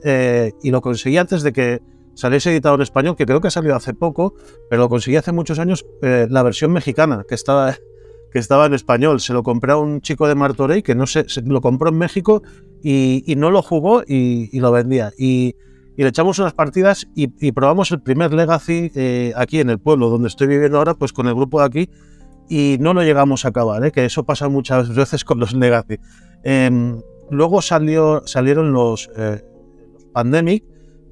[0.63, 1.81] y lo conseguí antes de que
[2.13, 4.33] saliese editado en español, que creo que ha salido hace poco,
[4.69, 7.75] pero lo conseguí hace muchos años, la versión mexicana, que estaba
[8.35, 9.21] que estaba en español.
[9.21, 11.97] Se lo compré a un chico de Martorey que no sé, se lo compró en
[11.97, 12.43] México
[12.83, 15.13] y, no lo jugó y, lo vendía.
[15.17, 15.55] Y,
[15.95, 20.27] le echamos unas partidas y, probamos el primer Legacy eh, aquí en el pueblo donde
[20.27, 21.89] estoy viviendo ahora, pues con el grupo de aquí
[22.49, 23.93] y no lo llegamos a acabar, ¿eh?
[23.93, 25.95] que eso pasa muchas veces con los Legacy.
[26.43, 26.99] Em,
[27.31, 29.45] luego salió, salieron los, eh,
[30.11, 30.65] Pandemic,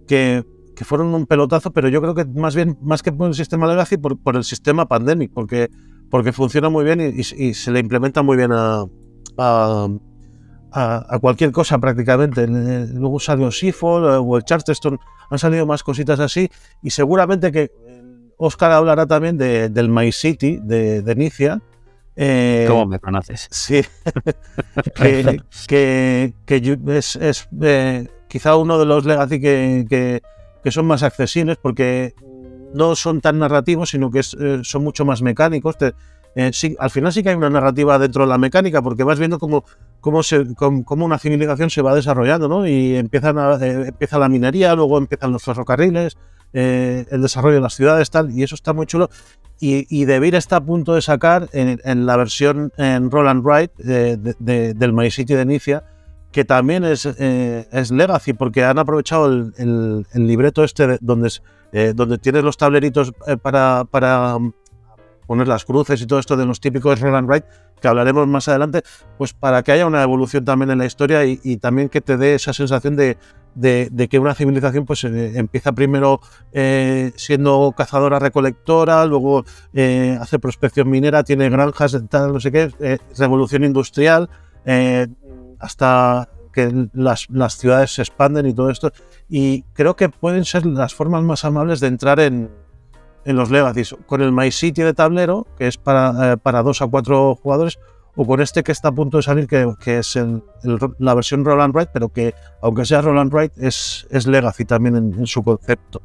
[0.10, 0.44] que,
[0.76, 3.66] que, fueron un pelotazo, pero yo creo que más bien, más que por el sistema
[3.66, 5.70] Legacy, por, por el sistema Pandemic, porque
[6.14, 8.86] porque funciona muy bien y, se le implementa muy bien a,
[9.36, 12.46] a, cualquier cosa prácticamente.
[12.46, 15.00] Luego salió Seafall eh, o el Charterstone,
[15.32, 16.48] han salido más cositas así
[16.84, 17.72] y seguramente que
[18.38, 21.64] Oscar hablará también del My City de, de Nicia.
[22.16, 23.48] Eh, ¿Cómo me conoces?
[23.50, 23.82] Sí,
[24.96, 25.42] que,
[26.46, 30.22] que, es, es eh, quizá uno de los Legacy que,
[30.64, 32.14] que, son más accesibles porque
[32.74, 35.76] no son tan narrativos, sino que eh, son mucho más mecánicos.
[36.36, 39.38] Eh, al final sí que hay una narrativa dentro de la mecánica, porque vas viendo
[39.40, 39.64] cómo,
[40.02, 40.44] cómo, se,
[41.06, 42.68] una civilización se va desarrollando, ¿no?
[42.68, 46.18] Y empiezan eh, empieza la minería, luego empiezan los ferrocarriles,
[47.12, 49.10] el desarrollo de las ciudades, tal, y eso está muy chulo.
[49.60, 50.06] Y, y
[50.38, 53.44] está a punto de sacar en, la versión en Roll and
[53.78, 55.84] del My City de Inicia,
[56.32, 57.06] que también es,
[57.92, 61.44] Legacy, porque han aprovechado el, el- libreto este de- donde, es-
[61.74, 64.54] eh, donde tienes los tableritos eh, para, para mm,
[65.28, 67.48] poner las cruces y todo esto de los típicos roll and write,
[67.82, 68.84] que hablaremos más adelante,
[69.18, 72.36] pues para que haya una evolución también en la historia y, también que te dé
[72.36, 73.18] esa sensación de,
[73.56, 76.22] de- que una civilización pues eh, empieza primero
[77.16, 79.44] siendo cazadora recolectora, luego
[80.20, 84.30] hace prospección minera, tiene granjas, tal, no sé qué, revolución industrial,
[85.60, 88.92] hasta que las, las ciudades se expanden y todo esto.
[89.28, 92.50] Y creo que pueden ser las formas más amables de entrar en,
[93.26, 93.96] en los Legacies.
[94.06, 97.80] Con el My City de tablero, que es para, eh, para dos a cuatro jugadores,
[98.16, 101.16] o con este que está a punto de salir, que, que es el- el- la
[101.16, 104.96] versión Roll and Write, pero que aunque sea Roll and Write, es, es Legacy también
[104.96, 106.02] en, en su concepto.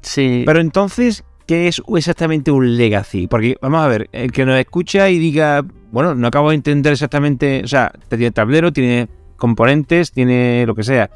[0.00, 3.26] Sí, Pero entonces, ¿qué es exactamente un legacy?
[3.28, 6.92] Porque, vamos a ver, el que nos escucha y diga, bueno, no acabo de entender
[6.94, 9.08] exactamente, o sea, tiene tablero, tiene
[9.42, 11.10] componentes, tiene lo que sea.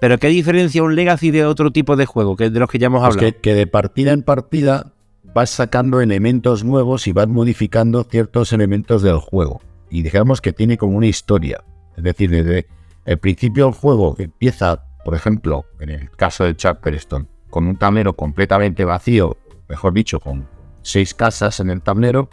[0.00, 2.86] Pero ¿qué diferencia un legacy de otro tipo de juego, que de los que ya
[2.86, 3.32] hemos Pues hablado?
[3.34, 4.92] que, que de partida en partida
[5.32, 9.60] vas sacando elementos nuevos y vas modificando ciertos elementos del juego.
[9.90, 11.62] Y digamos que tiene como una historia.
[11.96, 12.66] Es decir, desde
[13.04, 17.76] el principio del juego que empieza, por ejemplo, en el caso de Charterstone, con un
[17.76, 19.36] tablero completamente vacío,
[19.68, 20.48] mejor dicho, con
[20.82, 22.28] seis casas en el tablero,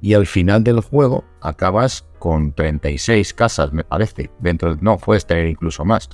[0.00, 5.46] y al final del juego acabas con 36 casas, me parece, dentro, no, puedes tener
[5.46, 6.08] incluso más,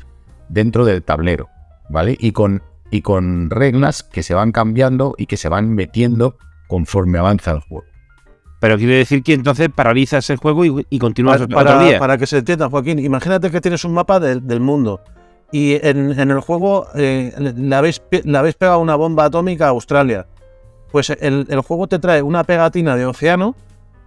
[0.49, 1.49] dentro del tablero,
[1.89, 2.17] ¿vale?
[2.21, 6.37] Y con, y con reglas que se van cambiando y que se van metiendo
[6.69, 7.85] conforme avanza el juego.
[8.61, 11.99] Pero quiere decir que entonces paralizas el juego y, y continúas Para, otro para- día.
[11.99, 15.01] para que se entienda, Joaquín, imagínate que tienes un mapa del- del mundo
[15.53, 19.67] y en, en el juego eh, le, le habéis, le habéis pegado una bomba atómica
[19.67, 20.27] a Australia.
[20.91, 23.55] Pues el, el juego te trae una pegatina de océano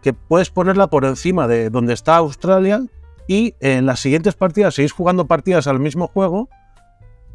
[0.01, 2.81] que puedes ponerla por encima de donde está Australia
[3.27, 6.49] y en las siguientes partidas seguís jugando partidas al mismo juego,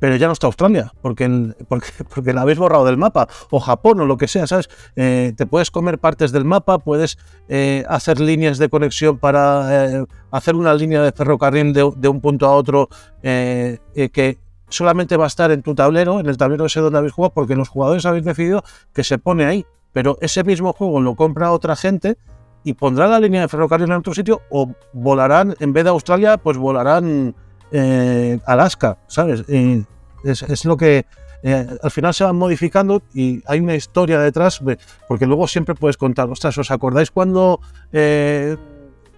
[0.00, 4.00] pero ya no está Australia, porque, porque, porque la habéis borrado del mapa, o Japón
[4.00, 4.68] o lo que sea, ¿sabes?
[4.96, 7.16] Eh, te puedes comer partes del mapa, puedes
[7.48, 12.20] eh, hacer líneas de conexión para eh, hacer una línea de ferrocarril de, de un
[12.20, 12.88] punto a otro
[13.22, 14.38] que
[14.68, 17.54] solamente va a estar en tu tablero, en el tablero ese donde habéis jugado, porque
[17.54, 19.64] los jugadores habéis decidido que se pone ahí.
[19.92, 22.18] Pero ese mismo juego lo compra otra gente
[22.64, 26.38] y pondrá la línea de ferrocarril en otro sitio o volarán, en vez de Australia,
[26.38, 27.34] pues volarán
[27.70, 29.44] eh, Alaska, ¿sabes?
[29.48, 29.84] Eh,
[30.24, 31.04] es, lo que
[31.42, 35.74] eh, al final se van modificando y hay una historia detrás, de- porque luego siempre
[35.74, 37.60] puedes contar, ostras, ¿os acordáis cuando,
[37.92, 38.56] eh,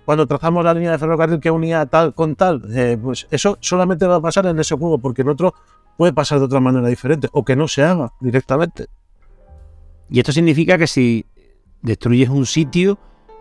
[0.05, 2.63] cuando trazamos la línea de ferrocarril que unía tal con tal?
[2.75, 5.55] Eh, pues eso solamente va a pasar en ese juego, porque en otro
[5.97, 8.87] puede pasar de otra manera diferente, o que no se haga directamente.
[10.11, 11.25] Y esto significa que si
[11.83, 12.99] destruyes un sitio,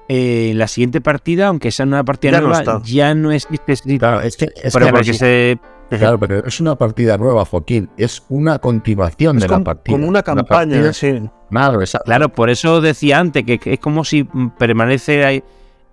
[0.08, 4.00] eh, en la siguiente partida, aunque sea una partida Ya nueva, ya no existe sitio.
[4.00, 5.58] Claro, es que, es Pero que- porque se...
[5.90, 7.90] claro, pero es una partida nueva, Joaquín.
[7.98, 9.96] Es una continuación Es de como, la partida.
[9.96, 10.48] como una campaña,
[10.82, 11.22] partida- sí.
[11.50, 12.06] Claro, exacto.
[12.06, 15.44] Claro, por eso decía antes que que es como si mm, permanece ahí.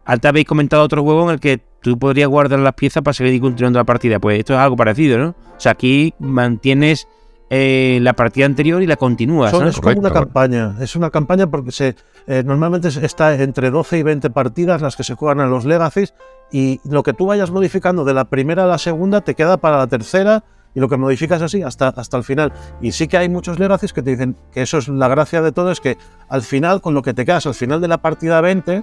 [0.04, 3.40] Antes habéis comentado otro juego en el que tú podrías guardar las piezas para seguir
[3.40, 4.18] continuando la partida.
[4.18, 5.28] Pues esto es algo parecido, ¿no?
[5.28, 7.06] O sea, aquí mantienes
[7.55, 9.68] eh, la partida anterior y la continúas, Son- ¿no?
[9.68, 11.96] es como una campaña, es una campaña porque se
[12.26, 16.14] eh, normalmente está entre 12 y 20 partidas las que se juegan a los Legacies
[16.50, 19.76] y lo que tú vayas modificando de la primera a la segunda te queda para
[19.76, 20.44] la tercera
[20.74, 22.55] y lo que modificas así hasta, hasta el final.
[22.80, 25.53] Y sí que hay muchos Legacies que te dicen que eso es la gracia de
[25.53, 25.98] todo, es que
[26.30, 28.82] al final, con lo que te quedas al final de la partida 20,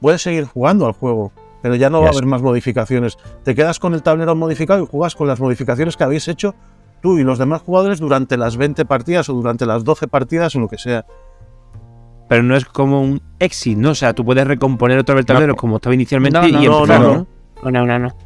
[0.00, 1.32] puedes seguir jugando al juego.
[1.60, 3.16] Pero ya no va a haber más modificaciones.
[3.42, 6.54] Te quedas con el tablero modificado y juegas con las modificaciones que habéis hecho
[7.00, 10.60] tú y los demás jugadores durante las 20 partidas o durante las 12 partidas o
[10.60, 11.06] lo que sea.
[12.28, 13.90] Pero no es como un exit, ¿no?
[13.90, 16.66] O sea, tú puedes recomponer otra vez el tablero como estaba inicialmente No, no, y
[16.66, 17.14] no, empezar, no, ¿no?
[17.14, 17.26] no.
[17.62, 18.16] No, no, no, no.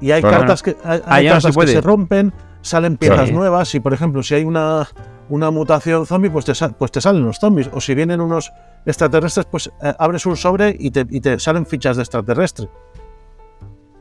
[0.00, 1.68] Y hay cartas, que, hay, Ah, hay cartas se puede.
[1.68, 4.86] que se rompen, salen piezas nuevas y, por ejemplo, si hay una,
[5.28, 7.70] una mutación zombie, pues te, pues te salen los zombies.
[7.72, 8.52] O si vienen unos
[8.84, 12.68] extraterrestres, pues eh, abres un sobre y te, y te salen fichas de extraterrestre.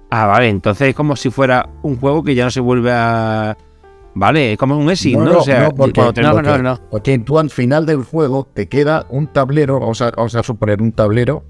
[0.09, 3.57] Ah, vale, entonces es como si fuera un juego que ya no se vuelve a...
[4.15, 5.39] Vale, es como un exit, ¿no?
[5.39, 6.79] o sea, porque, cuando no, no, no.
[6.91, 10.81] porque tú al final del juego te queda un tablero, vamos a, vamos a suponer
[10.81, 11.43] un tablero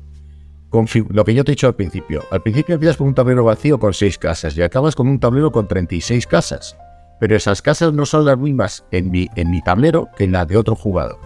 [0.69, 2.23] con lo que yo te he dicho al principio.
[2.31, 5.51] Al principio empiezas con un tablero vacío con seis casas y acabas con un tablero
[5.51, 6.75] con 36 casas.
[7.19, 10.45] Pero esas casas no son las mismas en mi, en mi tablero que en la
[10.45, 11.19] de otro jugador.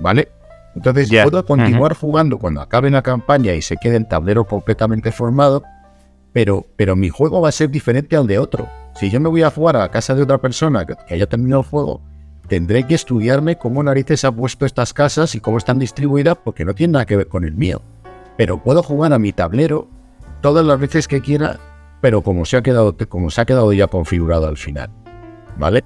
[0.00, 0.28] ¿Vale?
[0.76, 5.62] Entonces puedo continuar jugando cuando acabe la campaña y se quede el tablero completamente formado,
[6.32, 8.68] pero, pero mi juego va a ser diferente al de otro.
[8.94, 11.62] Si yo me voy a jugar a la casa de otra persona que, haya terminado
[11.62, 12.02] el juego,
[12.48, 16.74] tendré que estudiarme cómo narices ha puesto estas casas y cómo están distribuidas porque no
[16.74, 17.82] tiene nada que ver con el mío.
[18.36, 19.88] Pero puedo jugar a mi tablero
[20.40, 21.58] todas las veces que quiera
[22.00, 24.90] pero como se ha quedado, como se ha quedado ya configurado al final.
[25.58, 25.84] ¿Vale?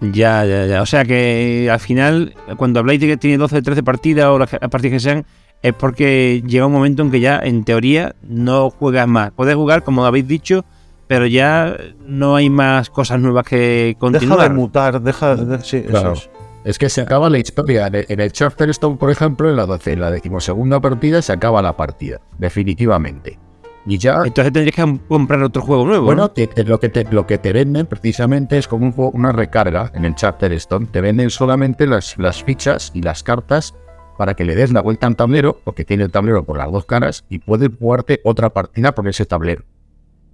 [0.00, 0.82] Ya, ya, ya.
[0.82, 4.50] O sea que al final, cuando habláis de que tiene 12, 13 partidas o las
[4.50, 5.26] partidas que sean,
[5.62, 9.30] es porque llega un momento en que ya, en teoría, no juegas más.
[9.30, 10.64] Puedes jugar, como habéis dicho,
[11.06, 11.76] pero ya
[12.06, 14.38] no hay más cosas nuevas que continuar.
[14.38, 15.60] Deja de mutar, deja de...
[15.64, 16.12] Sí, Claro.
[16.12, 16.30] eso es.
[16.64, 17.88] Es que se acaba la historia.
[17.92, 22.20] En el- Charterstone, por ejemplo, en la, en la decimosegunda partida se acaba la partida,
[22.38, 23.38] definitivamente.
[23.86, 26.06] Y ya Entonces tendrías que comprar otro juego nuevo.
[26.06, 26.30] Bueno, ¿no?
[26.30, 29.30] te- te- lo, que te, lo que te venden precisamente es como un juego- una
[29.30, 30.86] recarga en el Charterstone.
[30.86, 33.74] Te venden solamente las, las fichas y las cartas
[34.16, 36.86] para que le des la vuelta al tablero, porque tiene el tablero por las dos
[36.86, 39.64] caras, y puedes jugarte otra partida por ese tablero.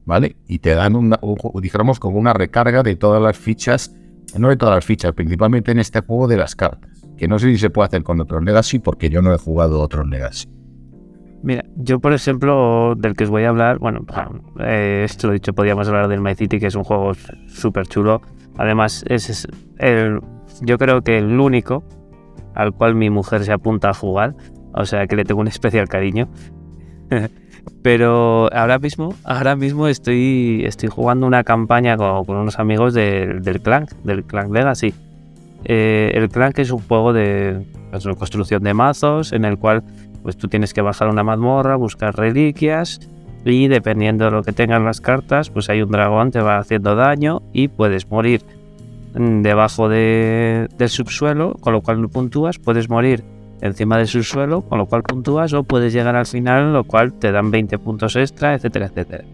[0.05, 0.37] ¿Vale?
[0.49, 1.21] Y te dan una,
[1.61, 3.95] digamos, como una recarga de todas las fichas,
[4.39, 7.05] no de todas las fichas, principalmente en este juego de las cartas.
[7.17, 9.81] Que no sé si se puede hacer con otros Legacy, porque yo no he jugado
[9.81, 10.49] otros Legacy.
[11.43, 14.05] Mira, yo por ejemplo, del que os voy a hablar, bueno,
[14.61, 17.13] eh, esto lo dicho, podíamos hablar del My City, que es un juego
[17.47, 18.21] súper chulo.
[18.59, 19.49] Además, es, es
[19.79, 20.21] el,
[20.63, 21.83] yo creo que el único
[22.55, 24.35] al cual mi mujer se apunta a jugar,
[24.75, 26.29] o sea que le tengo un especial cariño.
[27.83, 33.91] Pero ahora mismo, ahora mismo estoy, estoy jugando una campaña con, unos amigos del Clank,
[34.05, 34.93] del Clank Legacy.
[35.65, 39.83] Eh, el Clank es un juego de pues, de construcción de mazos en el cual
[40.23, 43.01] pues tú tienes que bajar una mazmorra, buscar reliquias
[43.45, 46.95] y dependiendo de lo que tengan las cartas, pues hay un dragón, te va haciendo
[46.95, 48.43] daño y puedes morir
[49.15, 53.25] mm, debajo de- del subsuelo, con lo cual no puntúas, puedes morir
[53.63, 57.33] encima del subsuelo, con lo cual puntúas, o puedes llegar al final, lo cual te
[57.33, 59.25] dan 20 puntos extra, etcétera, etcétera.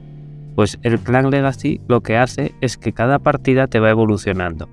[0.55, 4.69] Pues el Clan Legacy lo que hace es que cada partida te va evolucionando.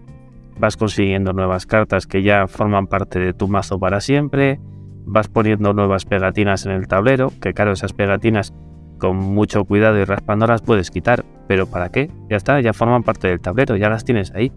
[0.57, 4.59] Vas consiguiendo nuevas cartas que ya forman parte de tu mazo para siempre,
[5.05, 8.53] vas poniendo nuevas pegatinas en el tablero, que claro, esas pegatinas
[8.97, 12.09] con mucho cuidado y raspándolas puedes quitar, pero ¿para qué?
[12.29, 14.51] Ya está, ya forman parte del tablero, ya las tienes ahí.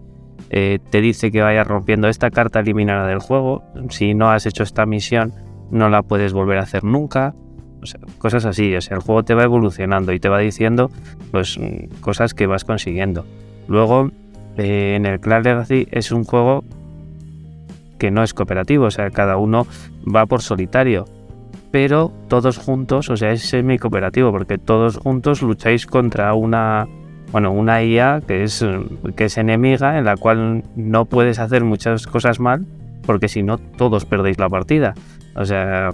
[0.49, 4.63] Eh, te dice que vayas rompiendo esta carta eliminada del juego, si no has hecho
[4.63, 5.33] esta misión
[5.71, 7.33] no la puedes volver a hacer nunca,
[7.81, 10.89] o sea, cosas así, o sea, el juego te va evolucionando y te va diciendo
[11.31, 13.25] pues mm, cosas que vas consiguiendo.
[13.67, 14.11] Luego,
[14.57, 16.63] eh, en el Clan Legacy es un juego
[17.99, 19.67] que no es cooperativo, o sea, cada uno
[20.03, 21.05] va por solitario,
[21.71, 26.87] pero todos juntos, o sea, es semi cooperativo, porque todos juntos lucháis contra una,
[27.31, 28.65] bueno, una IA que es,
[29.15, 32.65] que es enemiga, en la cual no puedes hacer muchas cosas mal,
[33.05, 34.93] porque si no, todos perdéis la partida.
[35.35, 35.91] O sea,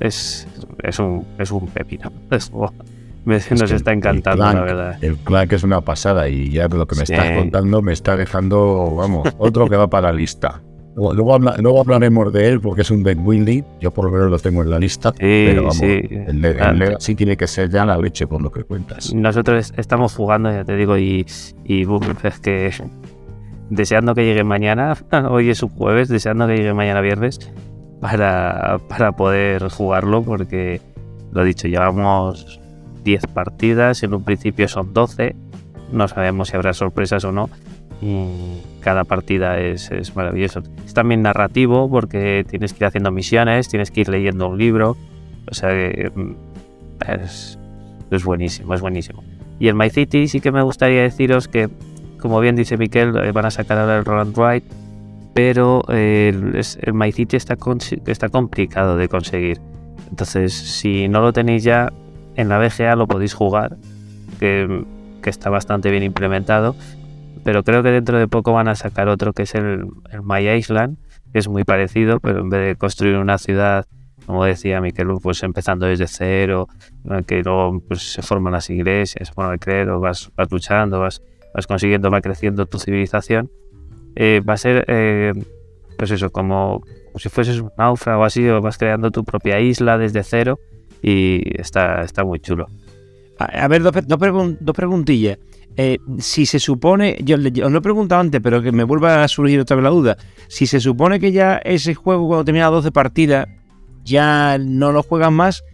[0.00, 0.46] es,
[0.82, 2.10] es, un, es un pepino.
[2.30, 2.72] Es- oh,
[3.24, 4.98] me- Es nos está el encantando, Clank- la verdad.
[5.04, 7.12] El Clank es una pasada y ya lo que me Sí.
[7.14, 10.60] estás contando me está dejando, vamos, otro que va para la lista.
[10.96, 13.62] Luego, luego habla- luego hablaremos de él porque es un deck building.
[13.80, 15.12] Yo por lo menos lo tengo en la lista.
[15.12, 16.00] pero vamos, sí.
[16.10, 19.14] el, Ah, el Legacy tiene que ser ya la leche por lo que cuentas.
[19.14, 21.26] Nosotros estamos jugando, ya te digo, y,
[21.64, 21.82] y
[22.24, 22.72] es que
[23.68, 24.94] deseando que llegue mañana,
[25.30, 27.38] hoy es un jueves, deseando que llegue mañana viernes
[28.00, 30.80] para, para poder jugarlo, porque
[31.32, 32.58] lo dicho, llevamos
[33.04, 35.36] 10 partidas, en un principio son 12,
[35.92, 37.50] no sabemos si habrá sorpresas o no.
[38.80, 40.62] Cada partida es, maravilloso.
[40.84, 44.96] Es también narrativo porque tienes que ir haciendo misiones, tienes que ir leyendo un libro.
[45.50, 46.34] O sea, mm,
[47.08, 47.58] es,
[48.10, 49.24] es buenísimo, es buenísimo.
[49.58, 51.68] Y el My City sí que me gustaría deciros que,
[52.20, 54.64] como bien dice Miquel, eh, van a sacar ahora el Roland Ride,
[55.32, 57.56] pero eh, el, el My City está,
[58.06, 59.60] está complicado de conseguir.
[60.10, 61.92] Entonces, si no lo tenéis ya,
[62.36, 63.76] en la BGA lo podéis jugar,
[64.38, 64.84] que
[65.24, 66.76] está bastante bien implementado,
[67.46, 70.48] pero creo que dentro de poco van a sacar otro que es el, el My
[70.48, 70.96] Island,
[71.32, 73.86] que es muy parecido, pero en vez de construir una ciudad,
[74.26, 76.66] como decía Miquel, pues empezando desde cero,
[77.24, 81.22] que luego pues, se forman las iglesias, bueno, el clero, vas, vas luchando, vas,
[81.68, 83.48] consiguiendo, va creciendo tu civilización,
[84.16, 85.32] eh, va a ser, eh,
[85.96, 86.82] pues eso, como,
[87.14, 90.58] si fueses un náufrago así, o vas creando tu propia isla desde cero
[91.00, 92.66] y está, está muy chulo.
[93.38, 95.38] A, ver, dos, dos pregun- dos preguntillas.
[95.78, 99.28] Eh, si se supone, yo, os lo he preguntado antes, pero que me vuelva a
[99.28, 100.16] surgir otra vez la duda.
[100.48, 103.46] Si se supone que ya ese juego, cuando termina 12 partidas,
[104.04, 105.64] ya no lo juegan más,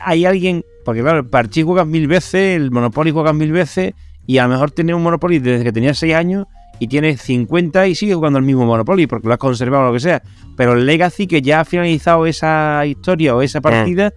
[0.00, 3.94] hay alguien, porque claro, el Parchís juegas mil veces, el Monopoly juegas mil veces,
[4.26, 6.46] y a lo mejor tienes un Monopoly desde que tenías 6 años
[6.78, 9.92] y tienes 50 y sigues jugando el mismo Monopoly porque lo has conservado o lo
[9.94, 10.22] que sea.
[10.56, 14.12] Pero el Legacy, que ya ha finalizado esa historia o esa partida,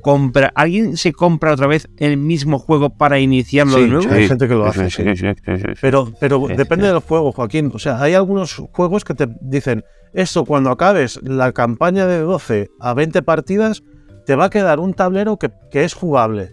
[0.00, 4.12] compra, ¿alguien se compra otra vez el mismo juego para iniciarlo Sí, de nuevo?
[4.12, 5.02] Hay gente que lo hace, sí.
[5.04, 5.64] sí, sí, sí, sí.
[5.80, 6.92] Pero, pero Sí, depende sí.
[6.92, 7.70] del juego, Joaquín.
[7.74, 12.68] O sea, hay algunos juegos que te dicen, esto cuando acabes la campaña de 12
[12.80, 13.82] a 20 partidas,
[14.26, 16.50] te va a quedar un tablero que, que es jugable.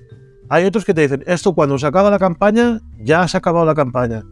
[0.50, 3.66] Hay otros que te dicen, esto cuando se acaba la campaña, ya se ha acabado
[3.66, 4.24] la campaña.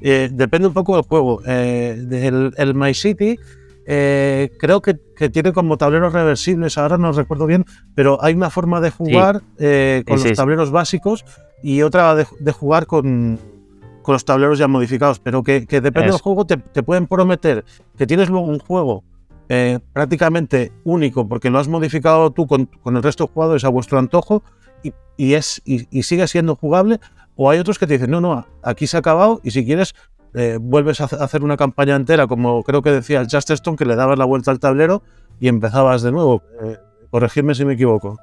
[0.00, 1.40] Eh, depende un poco del juego.
[1.46, 3.38] Eh, el, el My City
[3.86, 7.64] eh, creo que, que, tiene como tableros reversibles, ahora no recuerdo bien,
[7.94, 10.04] pero hay una forma de jugar sí.
[10.06, 11.24] con los tableros básicos
[11.62, 13.38] y otra de, de jugar con,
[14.02, 17.64] con, los tableros ya modificados, pero que, que depende del juego, te, te, pueden prometer
[17.96, 19.02] que tienes luego un juego
[19.48, 23.68] eh, prácticamente único porque lo has modificado tú con, con, el resto de jugadores a
[23.68, 24.42] vuestro antojo
[24.82, 27.00] y, y es, y, y sigue siendo jugable,
[27.36, 29.94] o hay otros que te dicen, no, no, aquí se ha acabado y si quieres
[30.34, 33.96] eh, vuelves a hacer una campaña entera, como creo que decía el Justerstone, que le
[33.96, 35.02] dabas la vuelta al tablero
[35.40, 36.42] y empezabas de nuevo.
[36.62, 36.76] Eh,
[37.10, 38.18] corregidme si me equivoco.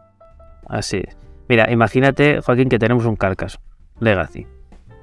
[0.67, 1.03] Así.
[1.47, 3.59] Mira, imagínate, Joaquín, que tenemos un Carcass
[3.99, 4.47] Legacy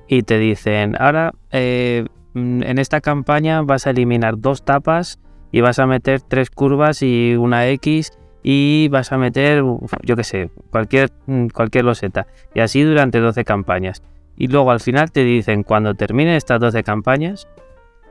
[0.09, 5.19] y te dicen, ahora eh, en esta campaña vas a eliminar dos tapas
[5.53, 9.63] y vas a meter tres curvas y una X y vas a meter,
[10.03, 11.11] yo qué sé, cualquier,
[11.53, 12.27] cualquier loseta.
[12.55, 14.03] Y así durante 12 campañas
[14.41, 17.49] y luego al final te dicen, cuando terminen estas 12 campañas,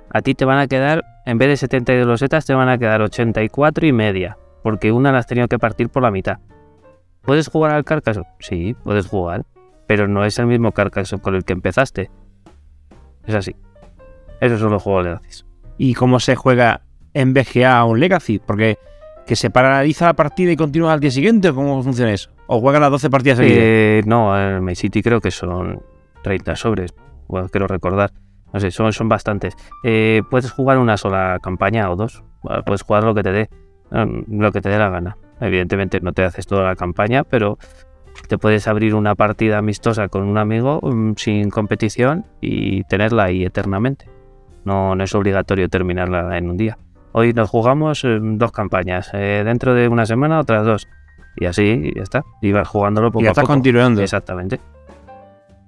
[0.09, 3.01] a ti te van a quedar, en vez de 72 losetas, te van a quedar
[3.01, 6.39] 84 y media, porque una la has tenido que partir por la mitad.
[7.21, 8.27] ¿Puedes jugar al Carcassonne?
[8.39, 9.45] Sí, puedes jugar,
[9.87, 12.11] pero no es el mismo Carcassonne con el que empezaste.
[13.25, 13.55] Es así.
[14.41, 15.45] Esos son los juegos Legacy.
[15.77, 16.81] ¿Y cómo se juega
[17.13, 18.39] en BGA un Legacy?
[18.39, 18.77] Porque
[19.25, 22.31] que se paraliza la partida y continúa al día siguiente, ¿cómo funciona eso?
[22.47, 23.59] ¿O juegan las 12 partidas seguidas?
[23.61, 25.81] Eh, no, en My City creo que son
[26.27, 26.93] 30 sobres,
[27.27, 28.11] bueno, quiero recordar.
[28.53, 29.55] No sé, son, son bastantes.
[29.83, 32.23] Eh, puedes jugar una sola campaña o dos.
[32.65, 33.49] Puedes jugar lo que te dé,
[33.91, 35.17] lo que te dé la gana.
[35.39, 37.57] Evidentemente no te haces toda la campaña, pero
[38.27, 43.45] te puedes abrir una partida amistosa con un amigo um, sin competición y tenerla ahí
[43.45, 44.09] eternamente.
[44.65, 46.77] No, no es obligatorio terminarla en un día.
[47.13, 50.87] Hoy nos jugamos um, dos campañas, eh, dentro de una semana otras dos.
[51.35, 52.23] Y así, y ya está.
[52.41, 53.53] Y vas jugándolo poco y ya a estás poco.
[53.53, 54.01] continuando.
[54.01, 54.59] Exactamente.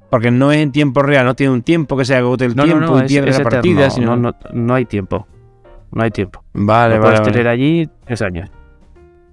[0.10, 2.64] Porque no es en tiempo real, no tiene un tiempo que se agote el no,
[2.64, 3.86] tiempo no, no, y pierde la partida.
[3.86, 4.16] No, sino...
[4.16, 5.28] no, no, hay tiempo.
[5.92, 6.44] No hay tiempo.
[6.54, 7.02] Vale, Lo vale.
[7.02, 7.32] puedes vale.
[7.32, 8.50] tener allí tres años.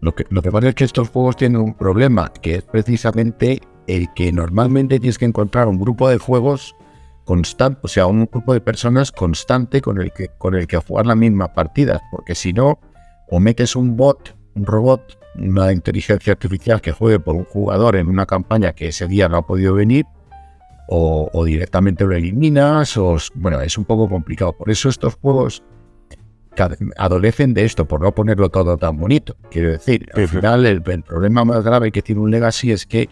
[0.00, 3.60] Lo que, lo que pasa es que estos juegos tienen un problema, que es precisamente
[3.86, 6.76] el que normalmente tienes que encontrar un grupo de juegos
[7.24, 11.06] constante, o sea, un grupo de personas constante con el que, con el que jugar
[11.06, 12.78] la misma partida, porque si no,
[13.28, 18.08] o metes un bot, un robot, una inteligencia artificial que juegue por un jugador en
[18.08, 20.06] una campaña que ese día no ha podido venir,
[20.88, 24.52] o, o directamente lo eliminas, o bueno, es un poco complicado.
[24.52, 25.62] Por eso estos juegos
[26.96, 29.36] adolecen de esto, por no ponerlo todo tan bonito.
[29.50, 33.08] Quiero decir, al final el, el, problema más grave que tiene un Legacy es que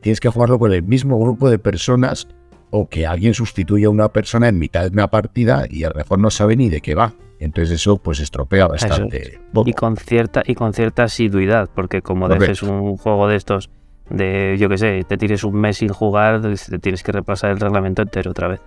[0.00, 2.28] tienes que jugarlo con el mismo grupo de personas
[2.70, 5.96] o que alguien sustituya a una persona en mitad de una partida y a lo
[5.96, 7.14] mejor no sabe ni de qué va.
[7.38, 9.40] Entonces eso pues estropea bastante.
[9.64, 12.42] Y con cierta y con cierta asiduidad, porque como Correcto.
[12.42, 13.70] dejes un juego de estos
[14.10, 17.60] de yo que sé, te tires un mes sin jugar, te tienes que repasar el
[17.60, 18.60] reglamento entero otra vez.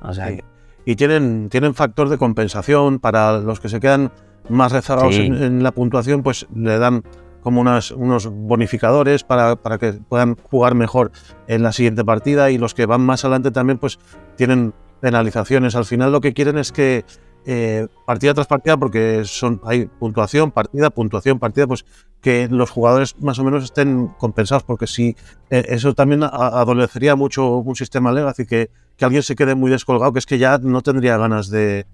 [0.00, 0.40] O sea, sí
[0.86, 4.12] y tienen, tienen factor de compensación para los que se quedan
[4.48, 5.22] más rezagados sí.
[5.22, 7.02] en, en, la puntuación, pues le dan
[7.42, 11.10] como unas, unos bonificadores para, para, que puedan jugar mejor
[11.48, 13.98] en la siguiente partida y los que van más adelante también pues
[14.36, 15.74] tienen penalizaciones.
[15.74, 17.04] Al final lo que quieren es que
[17.46, 21.84] eh, partida tras partida, porque son hay puntuación, partida, puntuación, partida, pues
[22.20, 25.16] que los jugadores más o menos estén compensados, porque si
[25.50, 30.12] eh, eso también adolecería mucho un sistema Legacy, que, que alguien se quede muy descolgado,
[30.12, 31.86] que es que ya no tendría ganas de,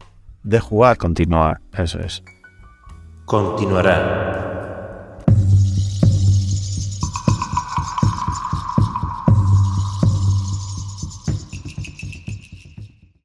[0.43, 0.97] de jugar.
[0.97, 2.23] Continuar, eso es.
[3.27, 4.72] Continuará.